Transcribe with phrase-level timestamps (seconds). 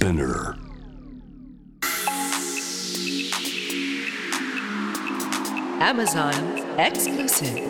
[0.00, 0.56] Spinner
[5.78, 6.32] Amazon
[6.78, 7.68] exclusive.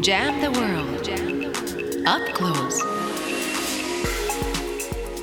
[0.00, 2.06] Jam the world.
[2.06, 3.01] Up close.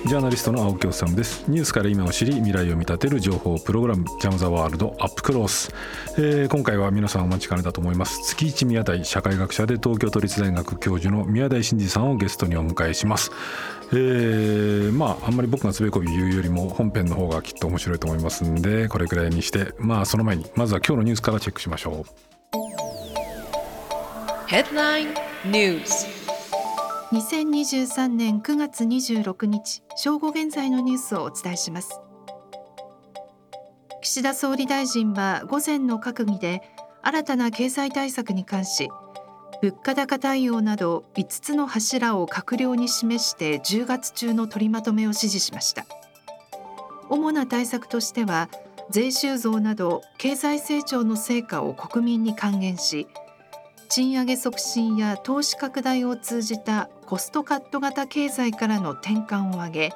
[0.09, 1.43] ジャーナリストの青木治です。
[1.47, 5.71] ニュースから今を知り未来を見立てる情報プログラムジャムザワールドアップクロース、
[6.17, 8.19] えー、今回は皆さんお待ちかねだと思います。
[8.23, 13.29] 月一宮台社会学者で東京都立大学教授の宮台真司さんをゲストにお迎えします。
[13.91, 22.03] えー、まああんまり僕がつべこび言うよりも本編の方がきっと面白いと思いますんでこれくらいにしてまあその前にまずは今日のニュースからチェックしましょう。
[24.49, 25.13] Headline
[25.45, 26.28] News.
[27.11, 32.01] 2023年9月26日正午現在のニュースをお伝えします。
[33.99, 36.61] 岸田総理大臣は午前の閣議で
[37.01, 38.89] 新たな経済対策に関し
[39.59, 45.87] 物価高対応など5つの柱を閣僚に示して10月中の取りまとめを指示しました。
[47.09, 48.49] 主な対策としては
[48.91, 53.07] 税収増など経済成長の成果を国民に還元し
[53.89, 59.93] 賃上げ促進や投資拡大を通じたコストカット型経済からの転換を挙げ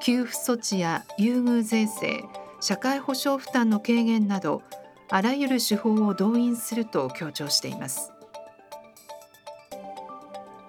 [0.00, 2.22] 給付措置や優遇税制
[2.60, 4.62] 社会保障負担の軽減など
[5.10, 8.12] あらゆる手法を動員すると強調しています。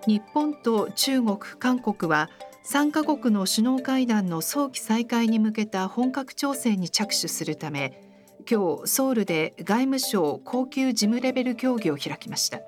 [0.07, 2.29] 日本と中国韓国は
[2.65, 8.08] 3カ国の首脳会談の早期再開に向けた本格調整に着手するため
[8.49, 12.59] 今日ソウルで外務省高級事務レベル協議を開きました。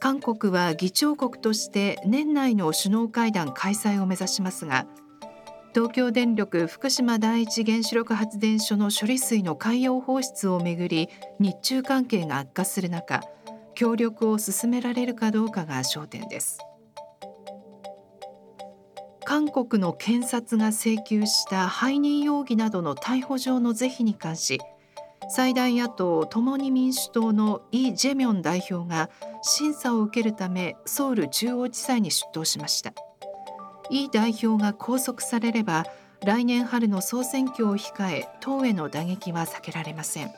[0.00, 4.86] 韓国は議長国として年内の首脳会談開催を目指しますが
[5.74, 11.08] 東京電力福島第一原子力発電所の処理水の海洋放出をめぐり
[11.40, 13.22] 日中関係が悪化する中
[13.74, 16.58] 協力を進められるかどうかが焦点です。
[19.28, 24.58] 韓国の検察が請求した背任容疑などの逮捕状の是非に関し
[25.28, 29.10] 最大野党共に民主党のイ・ジェミョン代表が
[29.42, 32.94] 審査を受けるためソウル中央地裁に出頭しました。
[33.90, 35.84] イ代表が拘束されれば
[36.24, 40.30] 来年春の総選挙を控え党への打撃は避けられません。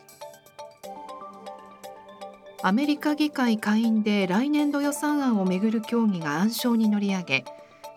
[2.65, 7.45] アメリカ議会下院で来年度予算案をめぐる協議が暗礁に乗り上げ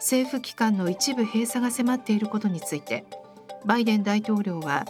[0.04, 3.06] 政府機関の一部閉鎖が迫っていることについて
[3.66, 4.86] バイデン大統領は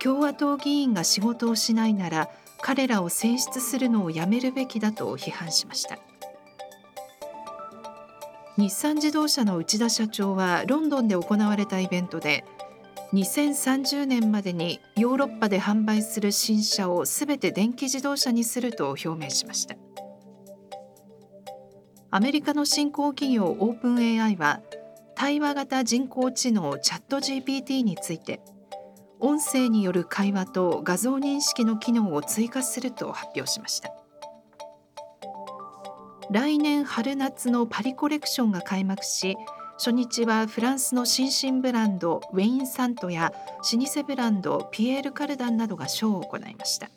[0.00, 5.98] 共和党議員が仕事をしないなら彼らを選出するのをやめるべきだと批判しました。
[8.56, 12.44] 日産自動車の内田社長はロンドンで行われたイベントで
[13.12, 19.74] 2030年までにヨーロッパで販売する新車をすべて電気自動車にすると表明しました。
[22.10, 24.62] アメリカの新興企業オープン AI は
[25.14, 28.40] 対話型人工知能チャット GPT について
[29.20, 33.92] 音声による会話と画像認識の機能を追加すると発表しました。
[36.30, 39.36] 来年春夏のパリコレクションが開幕し
[39.78, 43.32] 初日はフランスの新進ブランドウェイン・サントや
[43.72, 46.88] 老舗ブランドピエール・カルダンなどがショーを行いました。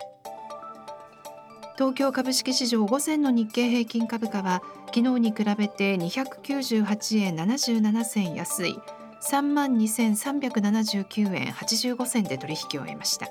[1.76, 8.78] 東京株式市場午前の日経平均株価は昨日に比べて298円77銭安い
[9.22, 13.28] 3万2379円85銭で取引を終えました。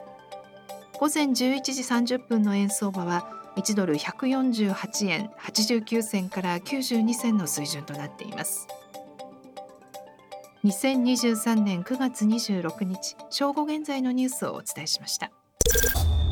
[0.99, 1.83] 午前11時
[2.17, 8.69] 30分の円相場は1ドル148円89銭から92銭の水準となっています。
[10.65, 15.31] 2023年9月26日正午現在のニュースをお伝えしました。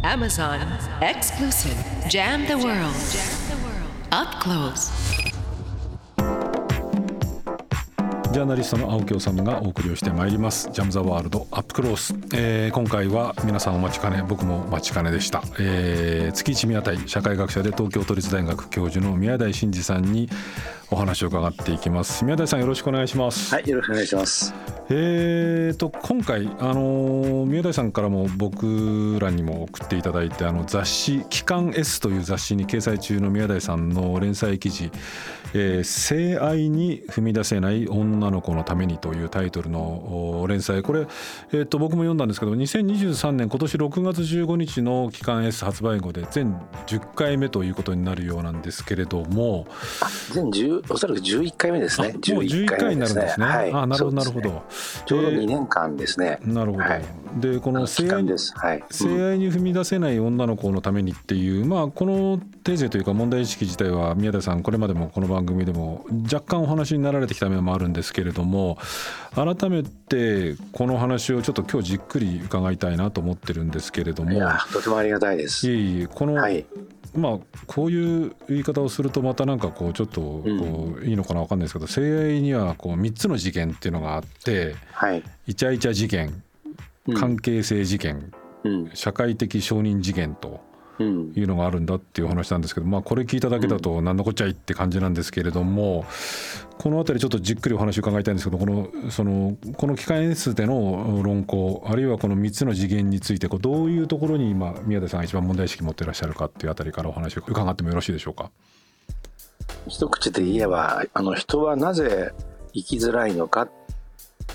[0.09, 0.59] Amazon
[1.03, 1.77] exclusive
[2.09, 2.97] Jam the world.
[4.11, 4.91] Up close.
[8.33, 20.29] ジャーナリストの青木治がお送りをしてまいりますジャムザワールドアップクロース、えー、今回は皆さんお待ちかね僕もお待ちかねでした、えー、月一宮台社会学者で東京都立大学教授の宮台真司さんに
[20.91, 22.25] お話を伺っていきます。
[22.25, 23.55] 宮台さんよろしくお願いします。
[23.55, 24.55] はいよろしくお願いします。
[24.91, 34.91] えーと今回あの宮台さんからも僕らにも送っていただいてあの雑誌「機関 S」という雑誌に掲載中の宮台さんの連載記事
[35.53, 40.83] 「えー、性愛に踏み出せない女の子のために」というタイトルの連載。
[40.83, 41.07] これ、
[41.53, 49.67] えー、と僕も読んだんですけど2023年今年6月15日の「機関 S」発売後で全10回目ということになるようなんですけれども。
[50.33, 52.09] 全10 10おそらく11回目ですね。
[52.09, 53.47] もう11回になるんですね。
[53.47, 54.63] はい、あなるほど、なるほど。
[55.07, 56.39] ちょうど2年間ですね。
[56.45, 56.85] なるほど。
[56.85, 57.05] はい
[57.41, 68.79] でこの性愛にはい、性愛に踏み出せない女の子のためにっていう、まあ、このテーゼというか問題意識自体は宮田さんこれまでもこの番組でも若干お話になられてきた面もあるんですけれども
[69.35, 74.41] 改めてこの話をちょっと今日じっくり伺いたいなと思ってるんですけれども
[74.73, 75.69] とてもありがたいです。
[75.69, 76.65] いえいえこの、はい、
[77.15, 86.43] まあこういう言い方をするとまたなんかこうちょっとこういいのかな分かんないですけど性愛にはこう3つの事件っていうのがあってはい、イチャイチャ事件
[87.15, 88.33] 関係性事件、
[88.65, 90.68] うん、社会的承認事件とうん、
[91.03, 96.05] いうのがあるんだっていう話なんですけど、まあ、これ聞いただけだと何のこっちゃいって感じなんですけれども、
[96.79, 108.51] この辺りちょっとじっくりお話を伺いたいんですけどこのそのこの機関演出での論考あるいはこの3つの次元についてこうどういうところに今宮田さんが一番問題意識持っていらっしゃるかっていうあたりからお話を伺ってもよろしいでしょうか。
[109.89, 112.33] 一口で言えばあの人はなぜ
[112.73, 113.71] 生きづらいのかっ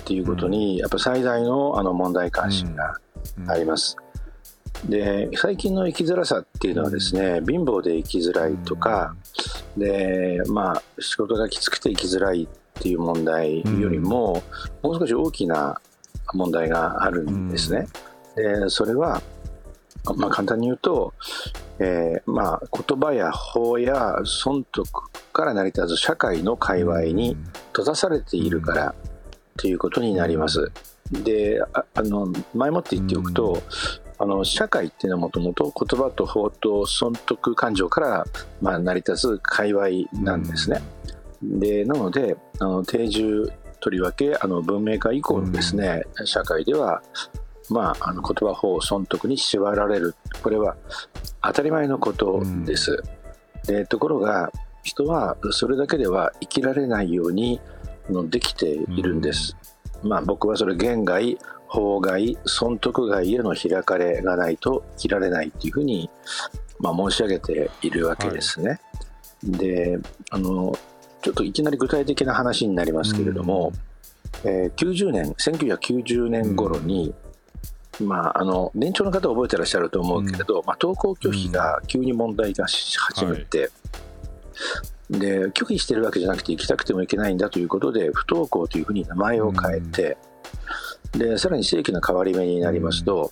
[0.04, 2.98] ていうことに、やっぱ最大のあの問題関心が
[3.46, 3.96] あります。
[4.86, 9.14] で最近の生きづらさっていうのはですね、貧乏で生きづらいとか、
[9.76, 12.48] でまあ仕事がきつくて生きづらいっ
[12.82, 14.42] ていう問題よりも、
[14.82, 15.80] もう少し大きな
[16.34, 17.86] 問題があるんですね。
[18.36, 19.22] でそれは、
[20.16, 21.14] まあ、簡単に言うと、
[21.78, 24.86] えーまあ、言葉や法や損得
[25.32, 27.36] から成り立つ社会の界隈に
[27.72, 28.94] 閉ざされているから
[29.56, 30.70] ということになります。
[31.10, 33.62] でああの前もって言っておくと、
[34.24, 38.24] あの社会っていうのはもともと言葉と法と損得感情から、
[38.62, 40.80] まあ、成り立つ界隈なんですね。
[41.42, 47.02] でなのであの定住とりわけあの文明化以降のですね、社会では、
[47.68, 50.74] まあ、あの言葉法損得に縛られるこれは
[51.42, 53.02] 当たり前のことです。
[53.66, 54.50] でところが
[54.82, 57.60] 人はそれだけでは生きられないように
[58.30, 59.54] できているんです。
[60.02, 61.38] まあ、僕はそれ言外
[61.74, 66.08] 法外損得外への開かれがないと生きられないっていうふうに、
[66.78, 68.80] まあ、申し上げているわけですね。
[69.42, 69.98] で
[70.30, 70.72] あの
[71.20, 73.72] ちょっといきなり具体的な話になりますけれども、
[74.44, 77.12] えー90年1990年頃に、
[78.00, 83.70] まあ、あの年長の方は覚えてらっしゃると思うけれど、まあ、登校拒否が急に問題がし始めて、
[85.10, 90.16] で拒否してるわけじゃなくて行きたくても行けないんだということで不登校というふうに名前を変えて、
[91.12, 93.30] でさらに正規の変わり目になりますと、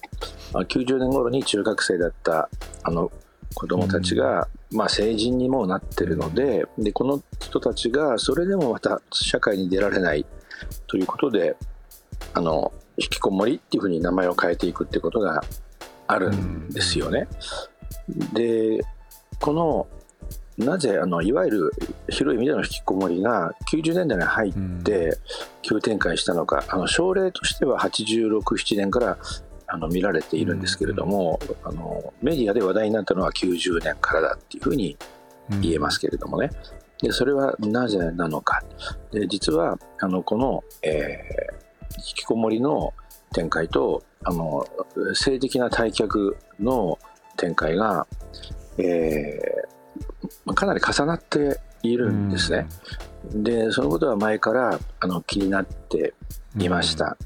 [0.52, 2.48] まあ90年頃に中学生だった
[2.84, 3.10] あの
[3.54, 10.24] 子どもたちが、まあ、成人にもうなってるのででこの人たちがそれでもまた社会に出られない
[10.86, 11.56] ということで
[12.34, 15.42] あの引きこもりっていうふうに名前を変えていくってことが
[16.06, 17.28] あるんですよね。
[18.32, 18.80] で
[19.40, 19.86] この
[20.58, 21.72] なぜあのいわゆる
[22.08, 24.52] 広い意味での引きこもりが90年代に入っ
[24.82, 25.18] て
[25.62, 29.18] 急展開したのか、あの症例としては86、7年から
[29.66, 34.96] あの見られているんですけれども、あのメディアで話題になったのは90年からだっていうふうに
[35.60, 36.50] 言えますけれどもね。
[37.00, 38.62] でそれはなぜなのか。
[39.10, 41.62] で実はあのこの、えー
[41.98, 42.94] 引きこもりの
[43.32, 44.66] 展開とあの
[45.14, 46.98] 性的な退却の
[47.36, 48.06] 展開が、
[48.78, 49.71] えー
[50.54, 52.66] かなり重なっているんですね。
[53.34, 56.14] でそのことは前からあの気になって
[56.58, 57.16] いました。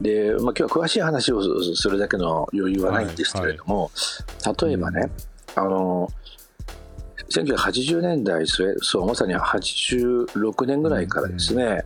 [0.00, 3.90] で、まあ、今日は詳しい話をするだけの余裕はないんですけれども、
[4.62, 5.10] 例えばね、
[5.54, 6.10] あの
[7.30, 11.84] 1980年代末そうまさに86年ぐらいからですね、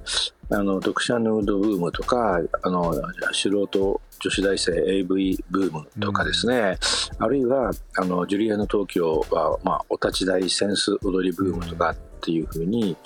[0.50, 2.94] あの読者ヌードブームとかあの
[3.32, 6.78] 素人女子大生 AV ブームとかですね、
[7.18, 12.96] あるいはあのジュリアの東京は、まあ、お立ち台センス踊りブームとかっていうふうに、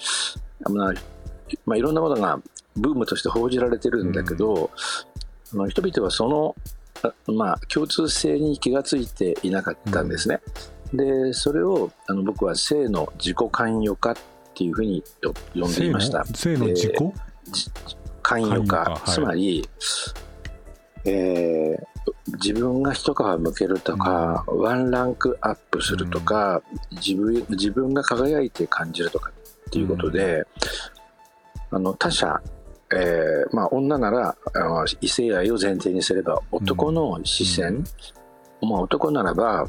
[0.70, 0.94] まあ
[1.66, 2.38] まあ、いろんなものが
[2.76, 4.70] ブームとして報じられてるんだけど、
[5.52, 6.54] あの人々はその、
[7.02, 10.40] あまあ、共通性に気がついていなかったんですね。
[10.94, 14.16] でそれをあの僕は性の自己関与化っ
[14.54, 16.24] ていうふうによ呼んでいました。
[16.26, 16.92] 性の自己？
[16.92, 17.12] で
[18.22, 18.84] 関与化。
[18.84, 18.92] 関与化。
[18.92, 19.10] はい。
[19.10, 19.68] つまり、
[21.08, 21.88] えー
[22.40, 26.62] 自分が一皮むけるとか、ワンランクアップするとか、
[26.92, 30.46] 自分自分が輝いて感じるとかっていうことで、
[31.70, 32.40] あの他者、
[32.92, 37.84] えーまあ、女ならあの異性愛を前提にすれば男の視線、
[38.62, 39.68] まあ、男ならば、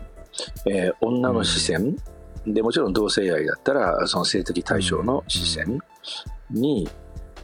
[0.65, 1.97] えー女の視線、
[2.45, 5.79] でもちろん同性愛だったらその性的対象の視線
[6.49, 6.87] に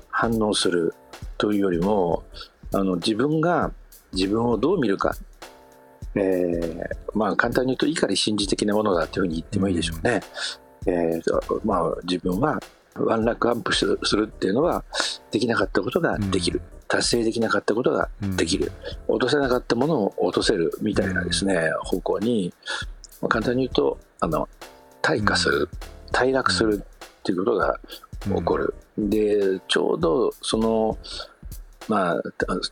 [0.10, 0.94] 反応する
[1.38, 2.24] というよりも
[2.74, 3.72] あの自分が
[4.16, 5.16] 自分をどう見るか、
[6.16, 10.22] えーまあ、簡単に言うと怒り心理的なものだというふうに言ってもいいでしょうね。
[10.88, 12.60] えーまあ、自分は
[12.96, 14.84] ワンランクアップするっていうのは
[15.32, 18.72] できなかったことができる、うん、達成できなかったことができる、
[19.08, 22.54] うん、落とせなかったものを落とせるみたいなですね、方向に
[23.28, 24.48] 簡単に言うとあの
[25.02, 25.70] 退化する、
[26.12, 27.80] 退落するっていうことが
[28.24, 30.98] 起こる、でちょうどその
[31.88, 32.22] まあ、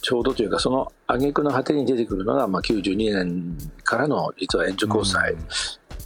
[0.01, 5.35] ちょうどというかその挙句の果てに出てくるのが、まあ、92年からの実は援助交際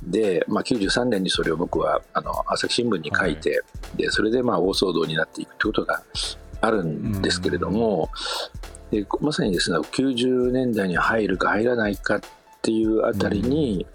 [0.04, 3.56] で、まあ、93年にそれを僕はあの朝日新聞に書いて、は
[3.96, 6.04] い、でそれでまあ大騒動になっていくということが
[6.62, 8.10] あるんですけれども、
[8.92, 12.22] でまさにですね90年代に入るか入らないかっ
[12.62, 13.86] ていうあたりに、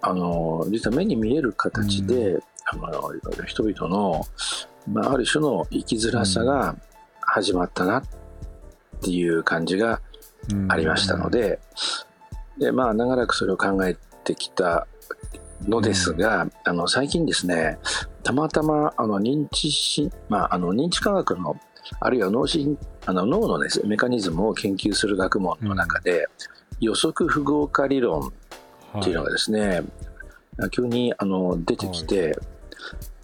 [0.00, 2.38] あの実は目に見える形で、
[2.72, 3.12] あの
[3.46, 4.24] 人々の、
[4.90, 6.76] まあ、ある種の生きづらさが
[7.36, 8.02] 始まったなっ
[9.02, 10.00] ていう感じが
[10.68, 11.58] ありましたので,、
[12.56, 14.86] でまあ、長らくそれを考えてきた
[15.68, 17.78] のですが、うん、あの最近ですね
[18.22, 21.60] たまたまあの認知し、まあ、あの認知科学の
[22.00, 26.26] あるいは脳神あの脳の、ね、メカニズムを研究する学問の中で、うん、
[26.80, 28.32] 予測符号化理論
[28.98, 29.82] っていうのがですね、
[30.56, 32.55] はい、急にあの出てきて、はい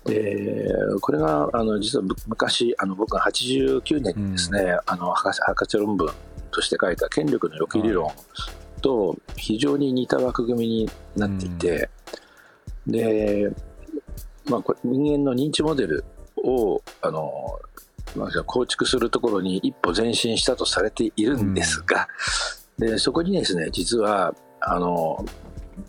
[0.05, 0.69] で
[1.01, 6.13] これがあの実は昔あの僕が89年にですね、うん、あの博士論文
[6.51, 8.11] として書いた権力の予期理論
[8.81, 11.89] と非常に似た枠組みになっていて、
[12.87, 13.51] うん、で、
[14.47, 16.05] まあ、人間の認知モデル
[16.37, 17.61] をあの、
[18.17, 22.09] まあ、構築するところに一歩前進したとされているんですが、
[22.79, 25.25] うん、でそこにですね実はあの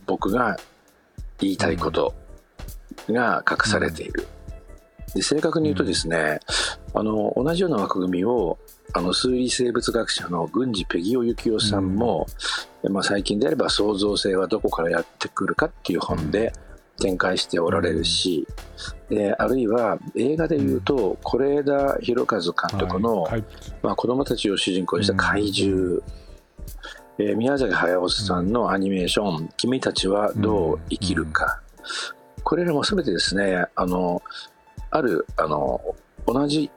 [0.05, 0.55] 僕が
[1.39, 2.13] 言いたいこと、
[3.09, 4.27] が隠されている。
[5.13, 6.39] で正確に言うとですね、
[6.93, 8.57] うん、あの同じような枠組みを
[8.93, 12.27] あの数理生物学者の郡司ペギオ幸雄さんも、
[12.83, 16.53] うん、まあ、最近であれば創造性はどこからやってくるかっていう本で
[16.99, 18.47] 展開しておられるし、
[19.09, 23.43] であるいは映画でいうと是枝裕和監督の、はい、
[23.81, 26.01] まあ、子供たちを主人公にした怪獣、
[27.17, 31.61] えー、宮崎駿さんのアニメーション「君たちはどう生きるか」
[32.43, 34.21] これらも全てですねあの
[34.91, 35.81] あるあの
[36.25, 36.69] 同じ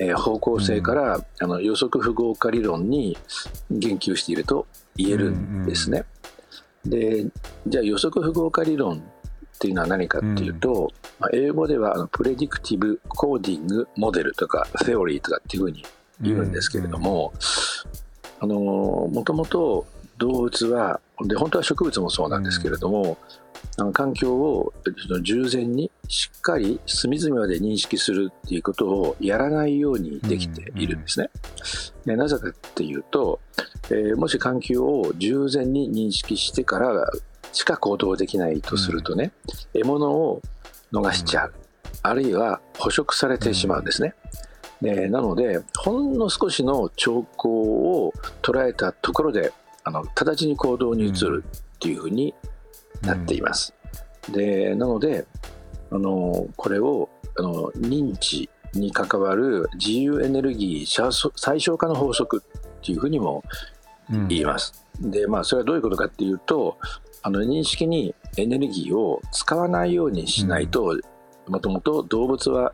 [0.00, 3.16] え方向性から、うん、あの予測符号化理論に
[3.70, 4.66] 言及していると
[4.96, 6.04] 言えるんですね。
[6.86, 7.26] うんうん、で
[7.66, 9.00] じゃあ予測符号化理論っ
[9.58, 15.84] ていうのは何かっていうと、うん、まあ、英語ではあのプレディクティブコーディングモデルとかセオリーとかっていうふうに
[16.20, 17.34] 言うんですけれども、
[18.40, 23.18] あのもともと動物はで本当は植物もそうなんですけれども、
[23.92, 24.72] 環境を
[25.22, 31.30] 従前にしっかり隅々まで認識するっていうことをやらないようにできているんですね。
[32.04, 33.40] でなぜかっていうと、
[33.90, 37.10] えー、もし環境を従前に認識してから
[37.52, 39.32] しか行動できないとするとね、
[39.74, 40.42] 獲物を
[40.92, 41.54] 逃しちゃう、
[42.02, 44.14] あるいは捕食されてしまうんですね。
[44.80, 47.50] でなのでほんの少しの兆候
[48.06, 49.52] を捉えたところで
[49.84, 51.44] あの直ちに行動に移る
[51.76, 52.34] っていうふうに
[53.02, 53.74] なっています。
[54.28, 55.26] うん、でなので
[55.90, 63.42] あのこれをあの認知に関わる自由エネルギー最小化の法則っていうふうにも
[64.28, 64.86] 言います。
[65.02, 66.76] うん、でまあそれはどういうことかっていうと
[67.22, 70.98] あの認識にエネルギーを使わないようにしないと
[71.48, 72.72] もともと動物は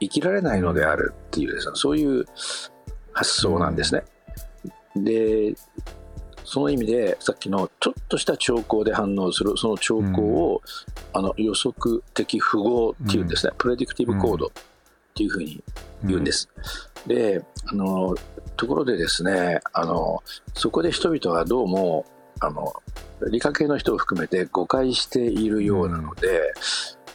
[0.00, 2.24] 生きられないのであるっていうですねそういう
[3.12, 4.04] 発想なんですね。
[4.96, 5.54] で
[6.44, 10.62] その意味でさっきのちょっとした兆候で反応するその兆候を、
[11.14, 14.50] うん、あの予測的符号っていうんですね、うん、プレディクティブコードっ
[15.14, 15.62] ていうふうに
[16.04, 16.48] 言うんです。
[17.06, 18.14] うん、であの
[18.56, 20.22] ところでですねあの
[20.54, 22.04] そこで人々はどうも
[22.40, 22.74] あの
[23.30, 26.52] 理科系の人を含めて誤解しているようなので、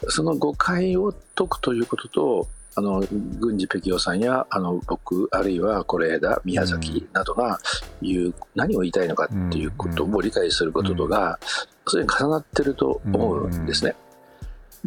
[0.08, 2.48] その誤解を解くということと
[2.80, 3.00] あの
[3.38, 7.60] 郡司北京さんやあの僕あるいは是枝宮崎などが
[8.00, 11.38] 言う、何を言いたいのかっていうことを理解することとが、
[11.86, 13.94] それに重なってると思うんですね。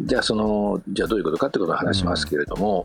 [0.00, 2.84] じゃあそのじゃあどういうことかってことを話しますけれども、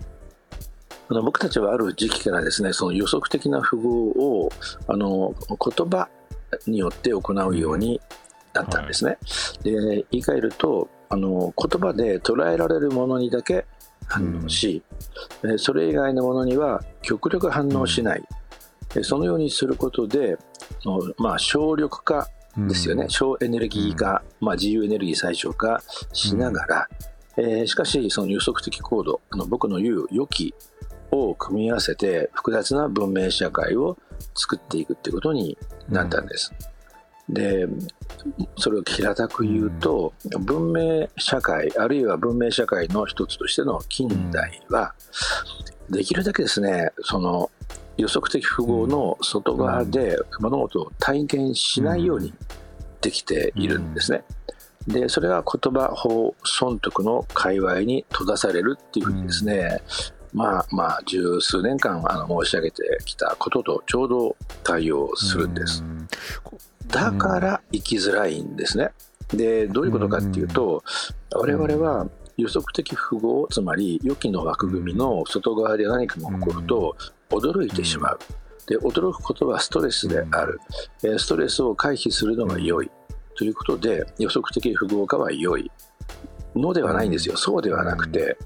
[1.10, 4.52] あの僕たちはある時期からですねその予測的な符号を
[4.88, 6.08] あの言葉
[6.68, 8.00] によって行うように
[8.54, 9.18] なったんですね。
[9.64, 13.66] で言い換えるとあの言葉で捉えられるものにだけ
[14.08, 14.82] 反応し、
[15.44, 18.24] うん、それ以外のものには極力反応しない、
[18.96, 20.38] うん、そのようにすることで、
[21.18, 22.28] まあ、省力化
[22.58, 25.82] ですよね、うん、省エネルギー化、まあ、自由エネルギー最小化
[26.14, 26.88] しながら、
[27.38, 30.54] えー、しかしその予測的コードあの僕の言う予期
[31.12, 33.98] を組み合わせて複雑な文明社会を
[34.36, 35.58] 作っていくっていうことに
[35.90, 36.54] なったんです。
[37.30, 37.68] で
[38.58, 44.94] それを平たく言うと、文明社会あるいは文明社会の一つとしての近代は、
[45.90, 47.50] できるだけですねその
[47.98, 52.34] 予測的符号の外側で物事を体験しないように
[53.02, 54.24] できているんですね。
[54.88, 59.82] でそれが言葉法損得の界隈に閉ざされるっていうふうにですね、
[60.34, 65.84] まあまあ十数年間あの申し上げてきたこととちょうど対応するんです。
[66.88, 68.90] だから生きづらいんですね。
[69.30, 70.84] でどういうことかっていうと
[71.32, 72.08] 我々は
[72.38, 76.96] 予測的符号つまり予期の枠組みの外側で何かが起こると
[77.30, 78.20] 驚いてしまう。
[78.68, 80.60] で驚くことはストレスである。
[81.18, 82.92] ストレスを回避するのが良い。
[83.36, 85.72] ということで予測的符号化は良い
[86.56, 87.38] のではないんですよ。
[87.38, 88.38] そうではなくて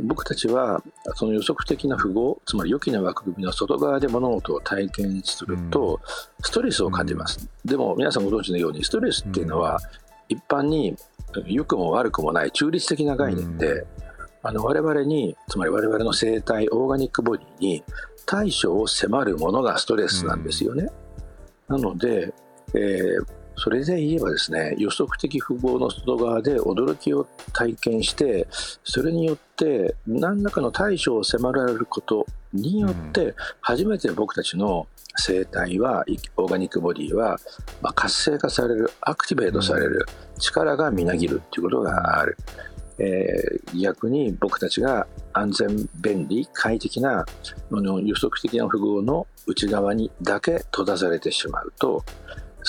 [0.00, 0.82] 僕たちは
[1.14, 6.00] その予測的な符号つまり予期の枠組みの外側で物事を体験すると
[6.42, 9.80] ストレスを感じます、でも皆さんご存知のようにストレスっていうのは
[10.28, 10.96] 一般に
[11.46, 13.86] 良くも悪くもない中立的な概念で、
[14.42, 17.84] あの我々につまり我々の生態オーガニックボディに
[18.24, 20.88] 対処を迫るものがストレスなんですよね。
[21.66, 22.32] なので、
[22.74, 23.26] えー、
[23.58, 28.46] それで言えばですね予測的符号の外側で驚きを体験して
[28.84, 34.86] それによって何らかの対処を迫られることによって初めて僕たちの
[35.16, 36.04] 生態は
[36.36, 37.38] オーガニックボディは、
[37.82, 40.06] ま活性化されるアクティベートされる
[40.38, 42.36] 力がみなぎるっていうことがある。
[43.00, 47.24] えー、逆に僕たちが安全便利快適な
[47.70, 52.04] の予測的な符号の内側にだけ閉ざされてしまうと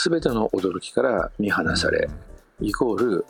[0.01, 2.09] 全ての驚きから見放され、
[2.61, 3.25] イコール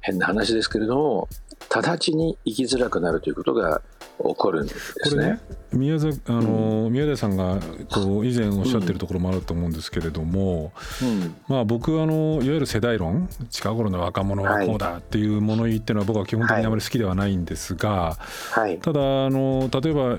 [0.00, 1.28] 変な話ですけれども
[1.70, 3.82] 直ちに生きづらくなるということが
[4.28, 5.40] 起こるんですね。
[5.72, 7.58] 宮崎あの、うん、宮台さんが
[7.90, 18.16] こう以前おっしゃってるところもあると思うんですけれども、うん、まあ僕あのいわゆる世代論近頃の若者はこうだっていう物言いっていうのは僕は基本的にあまり好きではないんですが、
[18.50, 20.18] はい、ただあの例えば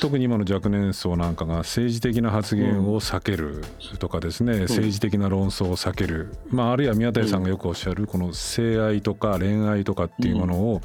[0.00, 3.64] 特に今の若年層なんかが政治的な発言を避ける
[3.98, 10.80] とかですね、うん、政治的な論争を避ける、まあ、あるいは宮台さんがよくおっしゃるこの性愛とか恋愛とかっていうものを、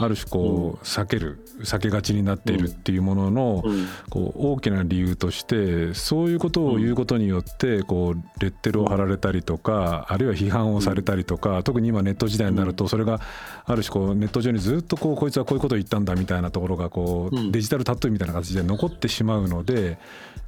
[0.00, 3.64] ある種こう避ける避けがちになっているっていうものの
[4.10, 13.20] こう大きな理由としてそういうことを言うことによってこうレッテルを貼られたりとかあるいは批判をされたりとか特に今ネット時代になるとそれが
[13.64, 19.98] ある種こうネット上にずっとこうこいつはこういうことを言ったんだみたいなところがこうデジタルタトゥーみたいな形で残ってしまうので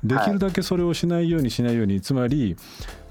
[0.04, 2.56] できるだけそれをしないようにしないようにつまり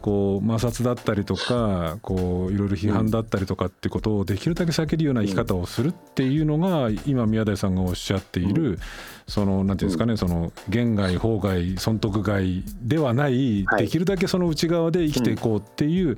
[0.02, 8.80] こう摩擦だったりとかこういろいろ批判だったりとかってことをできるだけ避けるような生き方をするっていうのが今宮台さんがおっしゃっている
[9.28, 16.18] そのなんていうんですかねその言外法外損得外ではないできるだけその内側で生きていこうっていう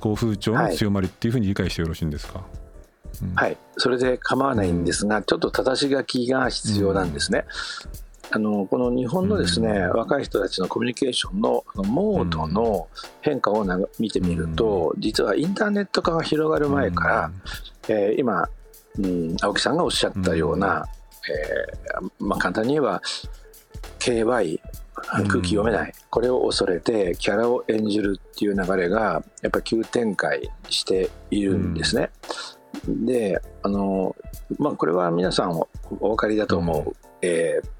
[0.00, 2.44] こう風潮の強まりっていうふうに理解してよろしいんですか、
[3.34, 7.44] はい、それで構わないんですが、ちょっと正し書きが必要なんですね。
[8.30, 12.88] あのこの日本のですね、うん、若い人たちのコミュニケーションのモードの
[13.20, 13.64] 変化を
[13.98, 18.48] 見てみると、うん、実はインターネット化が広がる前から、うん、えー、今、
[18.98, 20.86] うん、青木さんがおっしゃったような、
[21.28, 23.00] えー、まあ、簡単に言えば
[24.00, 24.60] KY
[24.96, 32.10] 空気読めない、これを恐れてキャラを演じるっていう流れがやっぱり急展開しているんですね。
[32.86, 34.16] であの、
[34.58, 35.68] まあ、これは皆さんお
[36.00, 37.75] 分かりだと思う、えー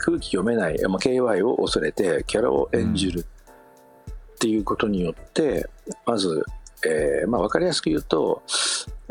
[0.00, 5.68] 空気読めない、まあ、KY を恐れてキャラを演じるっていうことによって、
[6.06, 6.42] まず、
[6.86, 8.42] えーまあ、分かりやすく言うと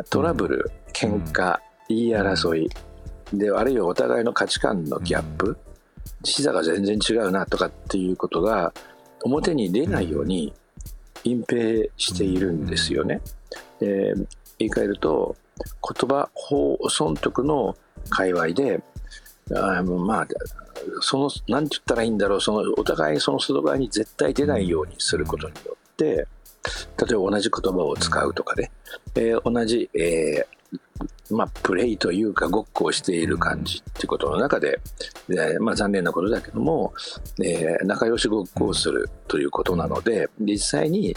[0.10, 2.70] トラブル喧嘩言い争い
[3.34, 5.56] であるいはお互いの価値観のギャップ
[6.24, 8.74] 視座が全然違うなとかっていうことが
[9.24, 10.54] 表に出ないように
[11.24, 13.22] 隠蔽しているんですよね。
[13.82, 17.76] えー、言い換えると言葉法損得の
[18.10, 18.82] 界隈で
[19.56, 20.28] あまあ
[21.02, 26.28] その何て言ったらいいんだろうそのお互いその外側に絶対出ないようにすることによって例え
[26.98, 28.72] ば同じ言葉を使うとかね、
[29.16, 34.80] えー、同じ、えー、まあ、プレイというかごっこをしている感じっていうことの中で、
[35.30, 36.94] えー、まあ、残念なことだけども、
[37.44, 41.16] え、仲良しごっこをするということなので実際に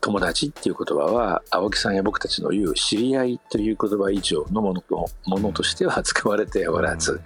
[0.00, 4.82] 友達っていう言葉は青木さんや僕たちの言う知り合いという言葉以上のもの
[5.26, 7.20] ものとしては使われておらず、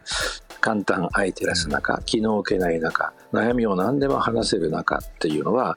[0.65, 5.77] 簡単相手らす中気の置けない中悩みを何でも話せる中っていうのは、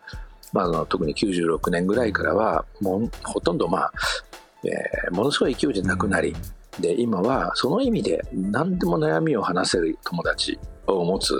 [0.53, 3.91] まあ、特に96年ぐらいからはもうほとんどまあ、
[4.63, 6.33] えー、ものすごい勢いでなくなり
[6.79, 11.33] で今はその意味で何でも悩みを話せる友達を持つ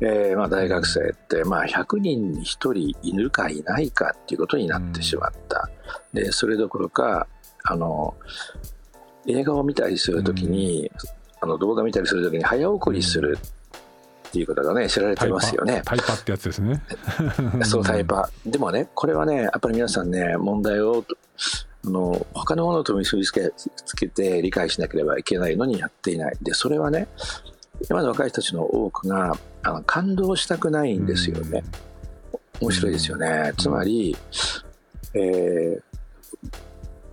[0.00, 5.68] えーまあ、大学生って、まあ、100人に1人いるかいないかっていうことになってしまった、
[6.12, 7.26] でそれどころか
[7.64, 8.14] あの
[9.26, 10.88] 映画を見たりするときに、
[11.40, 13.38] あの動画見たりするときに早送りする
[14.28, 15.82] っていうことがね知られてますよね。
[15.84, 16.82] タイパってやつですね。
[17.64, 21.04] そうタイパでもねこれはねやっぱり皆さんね問題を
[21.86, 26.36] あの他のものと結びつけつけて理解しなければいけないのにやっていない。
[26.42, 27.08] でそれはね
[27.88, 31.64] 今の若い人たちの多くがあの感動したくないんですよね。
[32.60, 33.52] 面白いですよね。
[33.56, 34.16] つまり、
[35.14, 35.82] えー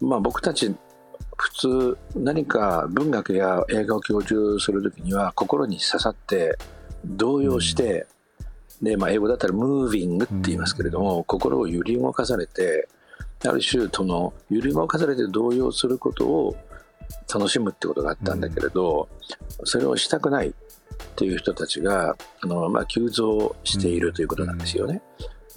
[0.02, 0.74] まあ僕たち
[1.38, 6.58] 普通何か文学や映画を享受するときには心に刺さって
[7.04, 8.08] 動揺して、
[8.82, 12.88] でまあ、英語だったらムービングって言いますけれども、心を揺り動かされて
[13.46, 16.56] ある種その揺り動かされて動揺することを
[17.34, 19.08] 楽しむってことがあったんだけれど、
[19.64, 20.54] それをしたくないっ
[21.16, 25.02] ていう人たちがあの、まあ、急増しているということなんですよね。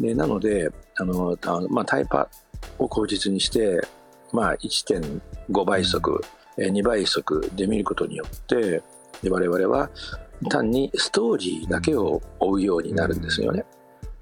[0.01, 2.29] でなのであの、たまあ、タイパ
[2.79, 3.81] を口実にして、
[4.33, 6.21] まあ、1.5倍速、
[6.57, 8.83] えー2倍速で見ることによって
[9.23, 9.91] で我々は
[10.49, 13.65] 単にストーリーだけを追うようになるんですよね。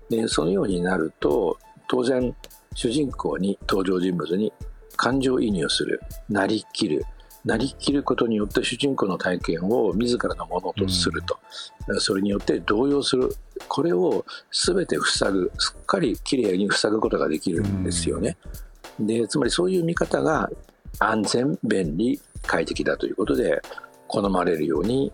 [0.08, 2.34] でそのようになると当然
[2.74, 4.52] 主人公に登場人物に
[4.96, 7.04] 感情移入するなりきる
[7.46, 11.38] なりきることによって主人公の体験を自らのものとすると、
[12.00, 13.32] それによって動揺する。
[13.68, 18.36] これを全て塞ぐすっかりきれいに塞ぐことができるんですよね。
[18.98, 20.50] でつまりそういう見方が
[20.98, 23.60] 安全便利快適だということで
[24.08, 25.12] 好まれるように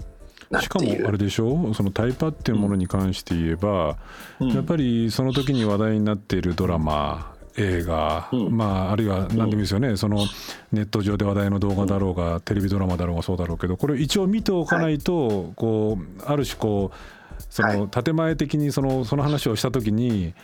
[0.50, 1.02] なっしかている。
[1.02, 1.72] もあれでしょ？
[1.74, 3.96] そのタイパっていうものに関して言えば、
[4.38, 4.48] うん。
[4.50, 8.56] やっぱりその時に話題になっているドラマ映画、うん。
[8.56, 10.26] まああるいは何でもいいですよね、その
[10.72, 20.34] ネット上で話題の動画だろうが、テレビドラマだろうがそうだろうけどこれ一応見ておかないと、こうある種こうその建前的にそのその話をした時に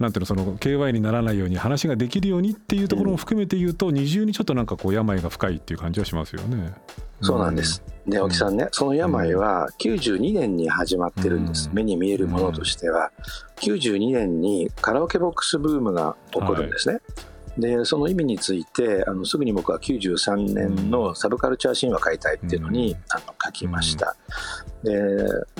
[0.00, 6.72] なんていうのその KY にならないように話ができるようにっていうところも含めて言うと、二重にちょっとなんかこう病が深いっていう感じはしますよね。
[7.20, 7.82] そうなんです。
[8.06, 11.68] で、青木さんね、その病は92年に始まってるんです。
[11.68, 11.74] うん。
[11.74, 13.12] 目に見えるものとしては、
[13.56, 17.00] 92年にカラオケボックスブームが起こるんですね。
[17.58, 22.98] で、その意味について、あのすぐに僕は93年のサブカルチャー神話解体っていうのに、うん。
[23.10, 24.16] あの書きました。
[24.82, 24.98] で、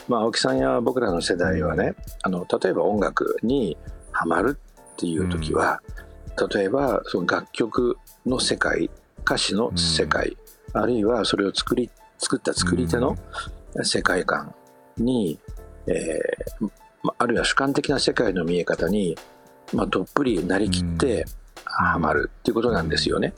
[0.09, 3.77] まあ、青木さんや僕らの世代はね、あの例えば音楽に
[4.13, 4.59] ハマる
[4.93, 5.81] っていう時は、
[6.55, 7.97] 例えばその楽曲
[8.27, 8.91] の世界
[9.25, 10.37] 歌詞の世界、
[10.73, 13.17] あるいはそれを作り作った作り手の
[13.83, 14.55] 世界観
[14.97, 15.39] に、
[15.87, 16.71] えー
[17.03, 19.17] まあるいは主観的な世界の見え方に、
[19.73, 21.25] まあ、どっぷりなりきって
[21.65, 23.35] ハマるっていうことなんですよね。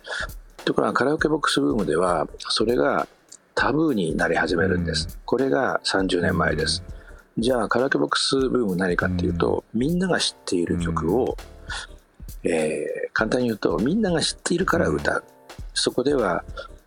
[0.65, 3.07] ところがカラオケボックスブームではそれが
[3.55, 5.19] タブーになり始めるんです。
[5.25, 6.83] これが30年前です。
[7.39, 11.37] じゃあカラオケボックスブーム何かっていうと、みんなが知っている曲を、
[12.45, 15.25] えー簡単に言うとみんなが知っているから歌う、
[15.75, 16.45] そこでは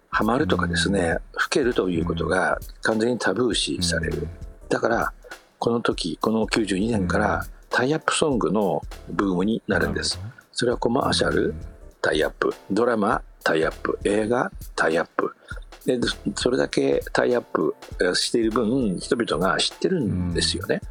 [0.09, 1.19] ハマるとかですね老
[1.51, 4.27] けるということが完全にタブー視される、
[4.69, 5.13] だから
[5.59, 10.19] この時この92年からタイアップソングのブームになるんです。
[10.51, 11.53] それはコマーシャル
[12.01, 12.53] タイアップ。
[12.71, 13.99] ドラマタイアップ。
[14.03, 15.35] 映画タイアップ
[15.85, 15.99] で
[16.35, 20.81] それだけタイアップえしている分人々が知ってるんですよね、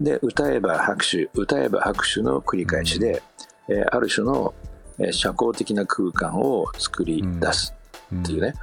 [0.00, 3.22] で歌えば拍手歌えば拍手の繰り返しで、
[3.68, 4.54] えーある種の
[4.98, 7.74] えー社交的な空間を作り出す
[8.22, 8.54] っていうね、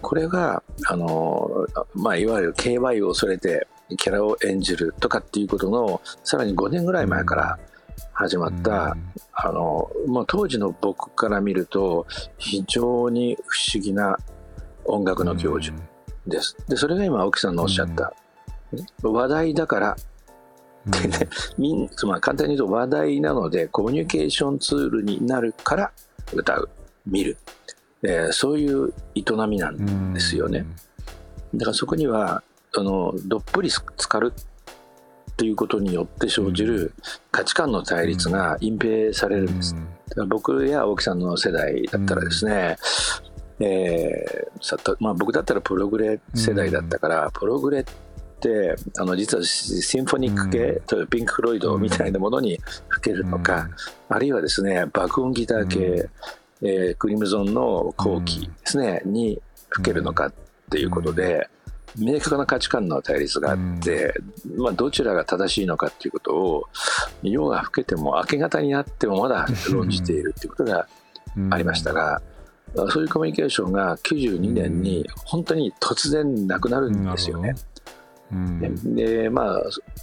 [0.00, 7.58] これが、あのーまあ、いわゆる KY を恐れてキャラを演じるとかっていうことのさらに5年ぐらい前から
[8.12, 8.96] 始まった、
[9.32, 12.06] あのまあ、当時の僕から見ると
[12.38, 14.18] 非常に不思議な
[14.84, 15.76] 音楽の教授
[16.26, 16.56] です。
[16.68, 18.12] でそれが今青木さんのおっしゃった、
[19.02, 19.96] 話題だから
[20.86, 25.92] でね、 みんつまり簡単に言うと話題なのでコミュニケーションツールになるから
[26.32, 26.68] 歌う
[27.06, 27.36] 見る、
[28.02, 30.66] えーそういう営みなんですよね。
[31.54, 32.42] だからそこには
[32.74, 34.32] あのどっぷり浸かる
[35.36, 36.92] ということによって生じる
[37.30, 39.74] 価値観の対立が隠蔽されるんです。
[39.74, 42.76] だから僕や青木さんの世代だったらですね、
[43.60, 47.84] えーさたまあ、僕だったらプログレ世代だったから、プログレっ
[48.40, 50.66] てあの実はシンフォニック系、うん。
[50.66, 53.68] 例えばピンク・フロイドみたいなものに吹けるのか、
[54.08, 56.08] あるいはですね爆音ギター系、
[56.62, 60.32] えークリムゾンの後期ですね、に吹けるのかっ
[60.70, 61.48] ていうことで、
[61.98, 64.14] 明確な価値観の対立があって、
[64.56, 66.64] まあ、どちらが正しいのかっていうことを
[67.22, 70.86] 夜が更けても明け方になってもまだ論じているっていうことが
[71.50, 72.22] ありましたが、
[72.74, 77.54] そういうコミュニケーションが92年に本当に突然なくなるんですよね。
[78.32, 78.94] うん。
[78.94, 79.62] でまあ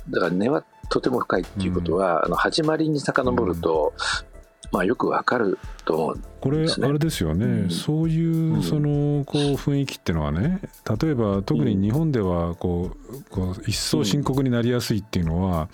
[0.09, 3.93] だから根はとても深いっていうことは、あの始まりに遡ると、
[4.71, 6.87] まあよくわかると思うこれですね。
[6.87, 7.69] あれですよね、うん。
[7.69, 8.63] そういううん。
[8.63, 10.61] そのこう雰囲気っていうのはね
[11.01, 15.69] 例えば特に日本ではこうこう一層深刻になりやすいっていうのは、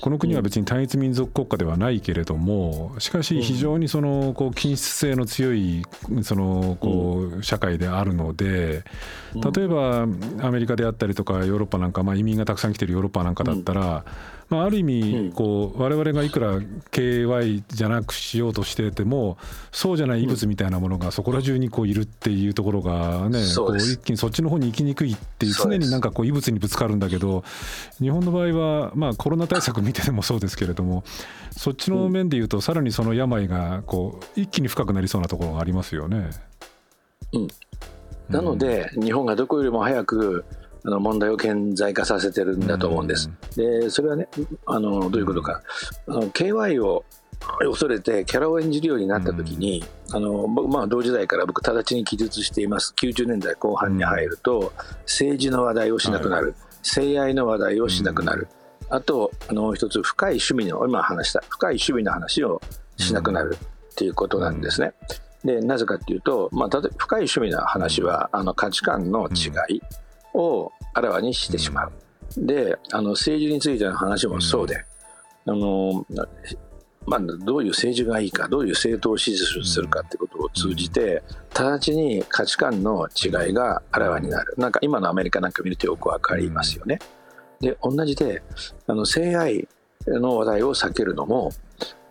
[0.00, 5.84] この国は別に単一民族国家ではないけれどもしかし非常にそのこう均質性の強い
[6.22, 8.84] そのこう社会であるので
[9.34, 14.04] 例えばアメリカであったりとかヨーロッパなんか、まあ、移民がたくさん来てるヨーロッパなんかだったら、
[14.50, 14.86] まあ、ある意うん。
[15.28, 19.36] 味こう我々がいくら KY じゃなくしようとしてても
[19.72, 27.44] そうじゃない異物みたいなものがそこら中にこういるっていうところがねこう一気にそっちの方に行きにくいっていう常になんかこう異物にぶつかるんだけど
[27.98, 31.04] 日本の場合はまあコロナ対策見ててもそうですけれども
[31.50, 36.30] そっちの面で言うとさらにその病がこう一気に深くなりそうなところがありますよね。
[38.28, 40.44] なので、日本がどこよりも早く
[40.84, 43.30] あの問題を顕在化させてるんだと思うんです。
[43.56, 44.28] でそれはね
[44.66, 45.62] あのどういうことか、
[46.06, 47.04] あの KY を
[47.60, 52.94] 恐れてキャラを演じるようになった時に、あの僕まあ同時代から僕直ちに記述しています。
[52.96, 58.48] 90年代後半に入ると、政治の話題をしなくなる、性愛の話題をしなくなる、
[58.90, 62.60] あとあの一つ深い趣味の今話した深い趣味の話を
[62.96, 63.56] しなくなる
[63.92, 64.92] っていうことなんですね。
[65.44, 69.80] でなぜかっていうと、まあ、例えば深い趣味の話はあの価値観の違い
[70.34, 71.92] をあらわにしてしまう。
[72.36, 74.84] であの政治についての話もそうで、
[75.46, 76.04] あの
[77.06, 81.22] まあ、どういう政治がいいかどういう政党を支持するかってことを通じて
[81.54, 84.54] 直ちに価値観の違いがあらわになる。
[84.58, 86.98] なんか今のアメリカなんか見るとよくわかりますよね。
[87.60, 88.42] で同じで
[88.86, 89.66] あの性愛
[90.06, 91.50] の話題を避けるのも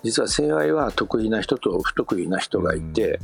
[0.03, 3.19] 実は性愛は得意な人と不得意な人がいて、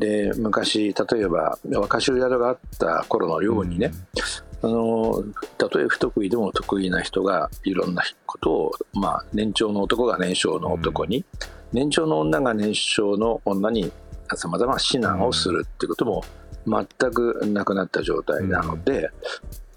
[0.00, 3.92] で昔例えば若衆宿があった頃のようにね、
[4.62, 5.22] あの
[5.58, 11.24] たとえ不得意でも得意な人がいろんなことを、まあ、年長の男が年少の男に、
[11.72, 13.92] 年長の女が年少の女に
[14.34, 16.24] さまざま指南をするっていうことも
[16.66, 19.10] 全くなくなった状態なので、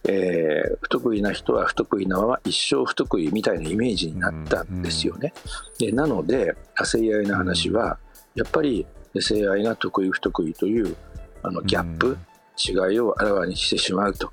[0.05, 5.33] えー不得意な人は不得意なまま一生不得意みたいなイメージになったんですよね。
[5.79, 7.97] でなので性愛の話は
[8.35, 8.85] やっぱり
[9.21, 10.95] 性愛が得意不得意という
[11.43, 12.17] あのギャップ、
[12.57, 14.31] 違いをあらわにしてしまうと。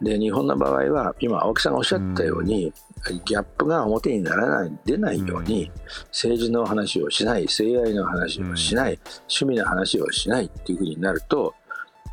[0.00, 2.72] で日本の場合は今青木さんがおっしゃったように、
[3.24, 5.70] ギャップが表にならない出ないように、
[6.08, 8.98] 政治の話をしない性愛の話をしない、
[9.28, 11.54] 趣味の話をしないっていうふうになると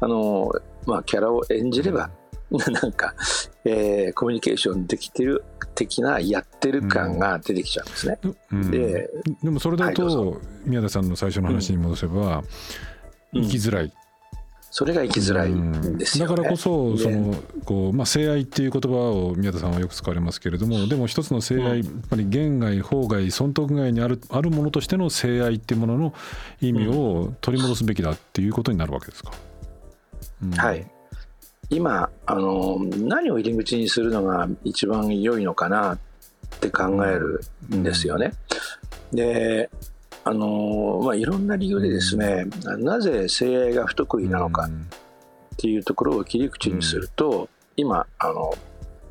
[0.01, 0.51] あの、
[0.85, 2.09] まあ、キャラを演じれば、
[2.71, 3.15] なんか、
[3.63, 8.19] えーコミュニケーションできてる的なやってる感が出てきちゃうんですね。
[8.51, 8.71] うん。
[8.71, 9.09] で
[9.41, 9.95] でもそれだはい
[10.65, 12.43] 宮田さんの最初の話に戻せば、
[13.33, 13.43] うん。
[13.43, 13.93] 生きづらい、
[14.69, 16.29] それが生きづらいんですよ、ね。
[16.29, 17.35] だからこそでその
[17.65, 21.85] こう、まあ、性愛っていう言葉を宮田さんはよく使われますけれどもでも一つの性愛、うん。
[21.85, 26.13] やっぱり言外法外損得外にあるあるものとしての性愛っていうものの
[26.61, 29.31] 意味を取り戻すべきだっていうことになるわけですか。
[30.41, 30.51] うん。
[30.51, 30.85] はい、
[31.71, 35.99] 今あの何を入り口にするのが一番良いのかなっ
[36.59, 37.41] て考える
[37.73, 37.81] ん。
[37.83, 38.33] ですよね。
[39.13, 39.69] で
[40.23, 42.45] あの、まあ、いろんな理由でですね、
[42.79, 44.69] なぜ性愛が不得意なのかっ
[45.57, 48.53] ていうところを切り口にすると、今あの、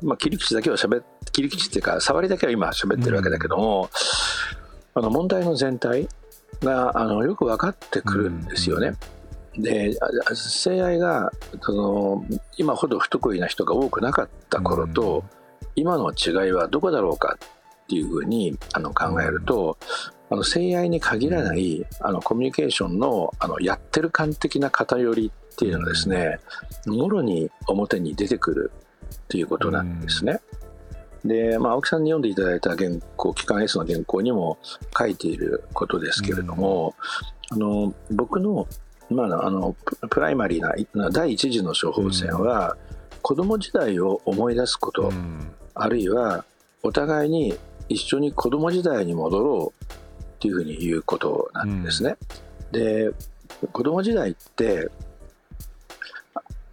[0.01, 3.89] まあ、切り口だけはしゃべ切り口っていうか触りだけは今喋ってるわけだけども、
[4.93, 6.07] あの問題の全体
[6.61, 8.93] があのよく分かってくるんですよね。
[9.57, 9.97] で
[10.29, 12.25] あ性愛がその
[12.57, 15.23] 今ほど不得意な人が多くなかった頃と、
[15.75, 19.77] 今の違いはどこだろうかっていうふうにあの考えると、
[20.29, 26.39] あの性愛に限らないあのコミュニケーションのあのやってる感的な偏りっていうのはですね、
[26.85, 28.71] もろに表に出てくる
[29.13, 30.39] っていうことなんですね。
[31.25, 34.57] で、まあ、青木さんに読んでいただいた原稿、機関 S の原稿にも
[34.97, 36.95] 書いていることですけれども、
[37.49, 38.67] あの僕の,、
[39.11, 42.77] まあ、あのププライマリーな第一次の処方箋は、
[43.21, 45.51] 子供時代を思い出すこと、うん。
[45.73, 46.43] あるいは
[46.83, 52.17] お互いに一緒に子供時代に戻ろうっていうふうに言うことなんですね。
[52.71, 53.11] で
[53.71, 54.89] 子供時代って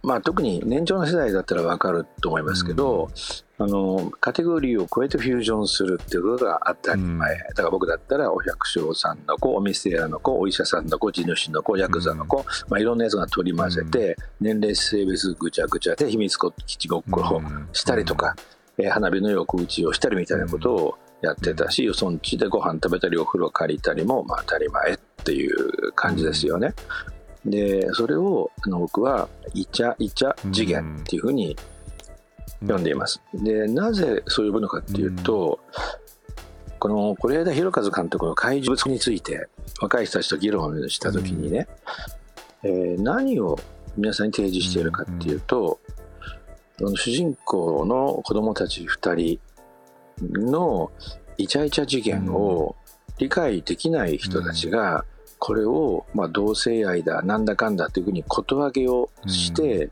[0.01, 3.11] まあ、特に年長の世代だったら分かると思いますけど、
[3.61, 17.41] あのカテゴリーを超えてフュージョンするっていうことが当たり前、だから僕だったらお百姓さんの子お店屋の子お医者さんの子地主の子ヤクザの子、まあ、いろんなやつが取り混ぜて、年齢性別ぐちゃぐちゃで秘密基地ごっこを
[17.73, 18.33] したりとか、
[18.77, 26.73] えー花火の横打ちをしたりみたいなことをやってたし、よそんちでご飯食べたりお風呂借りたりもまあ当たり前っていう感じですよね。
[27.45, 31.57] でそれをあの僕はイチャイチャ次元っていうふうに
[32.61, 33.21] 読んでいます。
[33.33, 35.59] でなぜそう呼ぶのかっていうと、
[36.79, 39.47] この是枝裕和監督の怪獣物について
[39.81, 41.67] 若い人たちと議論した時にね、
[42.63, 43.59] えー何を
[43.97, 45.79] 皆さんに提示しているかっていうと、
[46.77, 49.39] その主人公の子供たち2
[50.21, 50.91] 人の
[51.37, 52.75] イチャイチャ事件を
[53.17, 55.05] 理解できない人たちが、
[55.39, 59.89] これをまあ同性愛だなんだかんだっていうふうにことわげをして、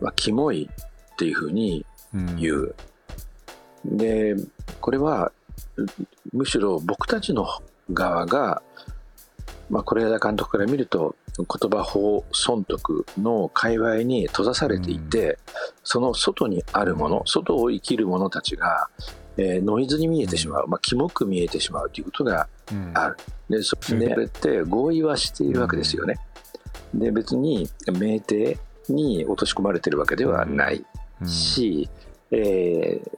[0.00, 0.68] まあ、キモい
[1.12, 2.36] っていうふうにうん。
[2.36, 2.74] 言う。
[3.84, 4.36] で
[4.80, 5.32] これは
[5.76, 5.86] う
[6.32, 7.46] むしろ僕たちの
[7.92, 8.62] 側が
[9.70, 15.38] まあ、是枝監督から見ると言葉法損得の界隈に閉ざされていて、
[15.84, 18.88] その外にあるもの外を生きる者たちが、
[19.36, 22.90] えーノイズに見えてしまう、まあ、キモく見えてしまうということがうん。
[22.94, 23.16] ある
[23.48, 26.16] でそれでこれって合意はしているわけですよね。
[26.92, 30.84] で別に酩酊に落とし込まれてるわけではない
[31.22, 31.28] うん。
[31.28, 31.88] し、
[32.32, 33.10] えー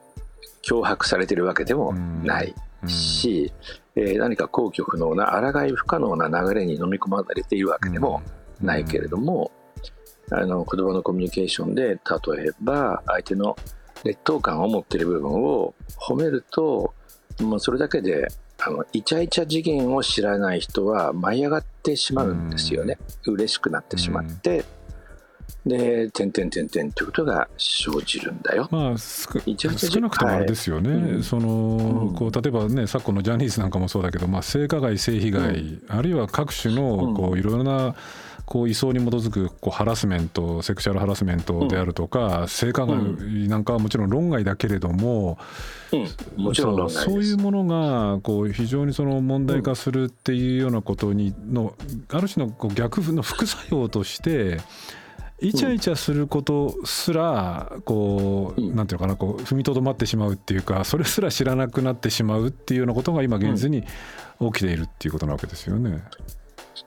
[0.64, 2.88] 脅迫されてるわけでもないうん。
[2.88, 3.52] し、
[3.96, 8.22] えー何か抗拒不能な抗い不可能な流れに飲み込まれているわけでも
[8.60, 9.50] ないけれども、
[10.30, 13.56] あの言葉のコミュニケーションで例えば相手の
[14.04, 16.94] 劣等感を持っている部分を褒めると
[17.40, 18.28] もうそれだけで
[18.64, 24.64] あのイチャイチャ次元を知らない人は舞い上がってしまうんですよね、嬉しくなってしまって、
[25.66, 28.68] で「てんてんてんてん」ということが生じるんだよ。
[28.70, 32.14] まあ、すく一応少なくともあれですよね、そのうん。
[32.14, 37.94] こう例えばね昨今のジャニーズなんかもそうだけど、まあ、性加害性被害、あるいは各種のこうういろいろな
[38.44, 42.98] こう位相に基づくこうハラスメントセクシャルハラスメントであるとか、性加害
[43.48, 45.38] なんかはもちろん論外だけれども、
[45.92, 51.74] うん、もちろん論そういうものがこう非常にその問題化するっていうようなことにの
[52.10, 54.58] ある種のこう逆の副作用として
[55.42, 63.88] イチャイチャすることすらこう、うんなんていうのかなこう踏みとどまってしまうっていうかそれすら知らなくなってしまうっていうようなことが今現実に起
[64.52, 66.02] きているっていうことなわけですよね。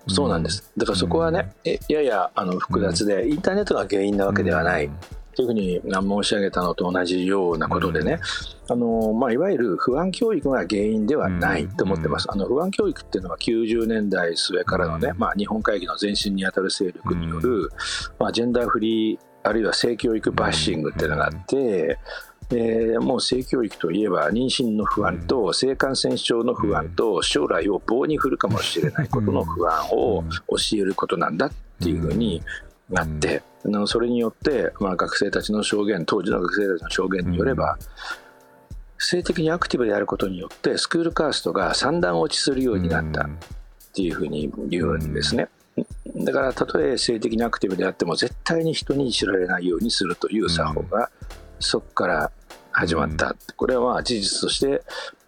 [0.08, 0.72] そうなんです。
[0.78, 4.90] だからそこはね、えややあの複雑で、インターネットが原因なわけではない。
[5.36, 8.20] というふうに申し上げたのと同じようなことでね、
[8.70, 15.18] あのまあ、いわゆる不安教育が原因ではないと思ってます、あの不安教育っていうのは90年代末からのね、うん。
[15.18, 17.70] まあ、日本会議の前身にあたる勢力による、
[18.18, 22.00] まあ、ジェンダーフリーあるいは性教育バッシングっていうのがあって、
[22.50, 32.44] でもう性教育といえば妊娠の不安と性感染症の不安と将来を棒に振るかもしれないことの不安を教えることなんだっていうふうに
[32.90, 37.78] なって、あのそれによって、まあ、学生たちの証言当時の学生たちの証言によれば、
[38.98, 43.30] 性的にアクティブであることによってスクールカーストが三段落ちするようになったっ
[43.94, 45.50] ていうふうに言うんですね。
[46.16, 51.10] だからたとえ性的にアクティブであっても絶対に人に知られないようにするという作法が
[51.60, 52.32] そこから
[52.72, 54.84] 始まった、これはまあ事実として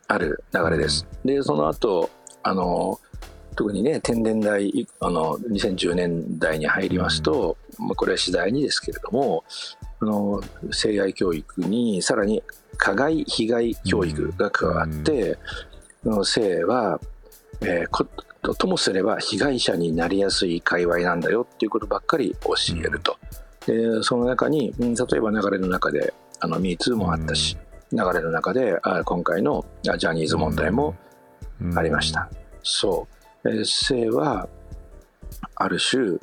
[0.07, 1.05] ある流れです。
[1.25, 2.09] でその後
[2.43, 2.99] あの
[3.57, 9.43] 特にね天然代あの2010年代に入りますと、まあ、これは次第にですけれども
[9.99, 10.41] あの
[10.71, 12.43] 性愛教育にさらに
[12.77, 15.39] 加害被害教育が加わって、
[16.03, 17.01] その性は、
[17.61, 18.05] えーこ
[18.43, 23.17] とともすれば被害者になりやすい界隈なんだよっていうことばっかり教えると、
[23.65, 27.57] でその中にうん例えば流れの中であの MeToo もあったし、
[27.91, 30.95] 流れの中であ今回のあジャニーズ問題も
[31.75, 32.29] ありました、
[32.61, 33.16] そう、えー
[33.65, 34.47] 性は
[35.55, 36.17] ある種、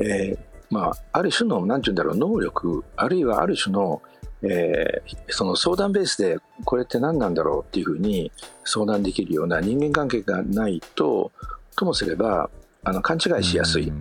[0.00, 0.38] えー
[0.70, 4.02] まあ、ある種の何て言うんだろう能力あるいはある種の、
[4.42, 8.32] えーその相談ベースでこれって何なんだろうっていうふうに
[8.64, 11.32] 相談できるような人間関係がないと
[11.76, 12.50] ともすれば
[12.84, 13.92] あの勘違いしやすい、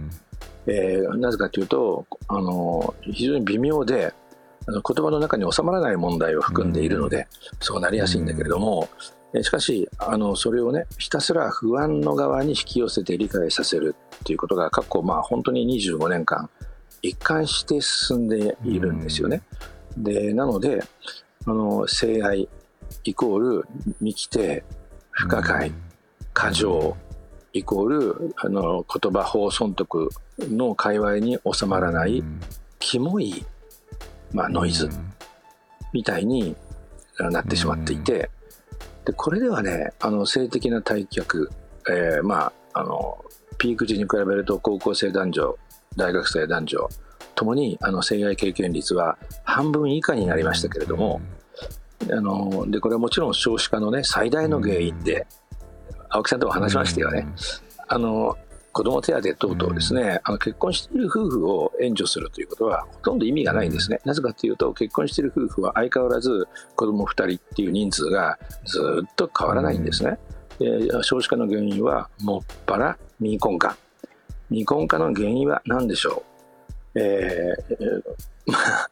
[0.67, 4.13] えーなぜかというとあの非常に微妙で
[4.67, 7.27] あの言葉の中に収まらない問題を含んでいるので、
[7.62, 16.50] そうなりやすいんだけれども、えーしかしあのそれをねひたすら不安の側に引き寄せて理解させるっていうことが過去まあ本当に25年間
[17.02, 19.42] 一貫して進んでいるんですよね。
[19.98, 20.84] でなので
[21.46, 22.48] あの性愛
[23.04, 23.68] イコール
[24.02, 24.63] 見きて
[25.12, 25.72] 不可解
[26.34, 26.96] 過剰
[27.54, 30.10] イコールあの言葉法損得
[30.40, 32.24] の界隈に収まらない
[32.80, 33.46] キモい、
[34.32, 34.90] まあ、ノイズ
[35.94, 36.56] みたいに
[37.18, 38.30] なってしまっていて、
[39.08, 41.50] でこれではねあの性的な退却、
[41.89, 43.23] えーまああの
[43.58, 45.58] ピーク時に比べると高校生男女
[45.96, 46.90] 大学生男女
[47.34, 51.21] ともにあの性愛経験率は半分以下になりましたけれども、
[52.12, 55.25] あのでこれはもちろん少子化のね最大の原因で、
[56.10, 57.27] 青木さんとも話しましたよね。
[57.88, 58.38] あの
[58.78, 70.19] 子ども手当等々ですね、あの結婚している夫婦を援助するということはほとんど意味がないんですね、なぜかというと結婚している夫婦は相変わらず子ども2人っていう人数がずっと変わらないんですね、
[70.60, 73.75] で少子化の原因はもっぱら未婚化。
[74.50, 76.23] 未婚化の原因は何でしょ
[76.94, 78.90] う、えー、まあ、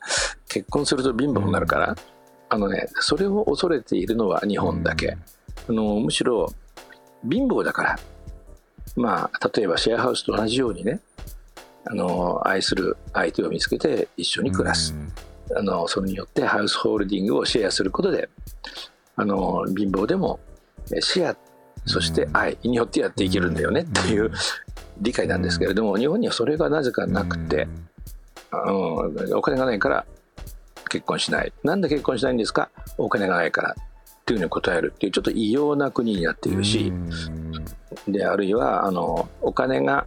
[0.50, 1.96] 結婚すると貧乏になるから、
[2.50, 5.16] あのね、それを恐れているのは日本だけ、
[5.70, 6.52] あのむしろ
[7.30, 8.00] 貧乏だから
[8.96, 11.00] まあ、例えばシェアハウスと同じようにね
[11.86, 14.96] あの愛する相手を見つけて一緒に暮らす、
[15.56, 18.30] あのそれによってハウスホールディングをシェアすることで
[19.16, 20.40] あの貧乏でも
[21.00, 21.38] シェア
[21.86, 24.32] そして愛によってやっていけるんだよねっていう
[25.00, 27.68] 理解なんですけれども日本にはそれがなぜかなくて、
[28.52, 30.06] うん、お金がないから
[30.90, 31.52] 結婚しない。
[31.64, 32.70] なんで結婚しないんですか？
[32.98, 33.74] お金がないからっ
[34.26, 36.94] ていうふうに答えるっていうちょっと異様な国になっているし、
[38.08, 40.06] であるいはあのお金が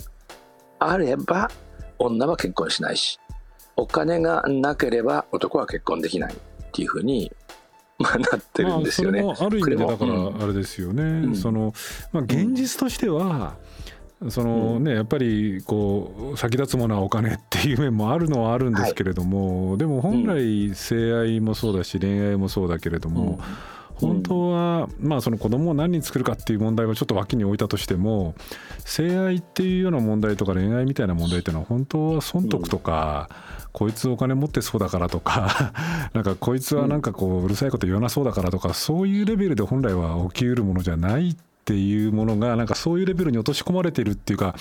[0.78, 1.50] あれば
[1.98, 3.18] 女は結婚しないし
[3.76, 6.36] お金がなければ男は結婚できないっ
[6.72, 7.32] ていうふうに
[7.98, 9.22] まあ、なってるんですよね。
[9.22, 11.02] まあ、ある意味でだからあれですよね。
[11.02, 11.74] うん、その
[12.12, 13.56] まあ現実としては、
[14.30, 23.38] そのね、やっぱりこう先立つものはお金っていう面もあるのはあるんですけれども、はい、でも本来性愛もそうだし恋愛もそうだけれども、
[24.00, 28.34] 本当は、まあその子供を何人作るかっていう問題はちょっと脇に置いたとしても
[28.84, 33.28] 性愛っていうような問題とか恋愛みたいな問題っていうのは本当は損得とか、
[33.72, 35.72] こいつお金持ってそうだからとか
[36.14, 44.56] なんかこいつはなんかこううるさいこと言わなそうだからとかそういうレベルで本来は起きうるものじゃないっていうものがなんかそういうレベルに落とし込まれているっていうか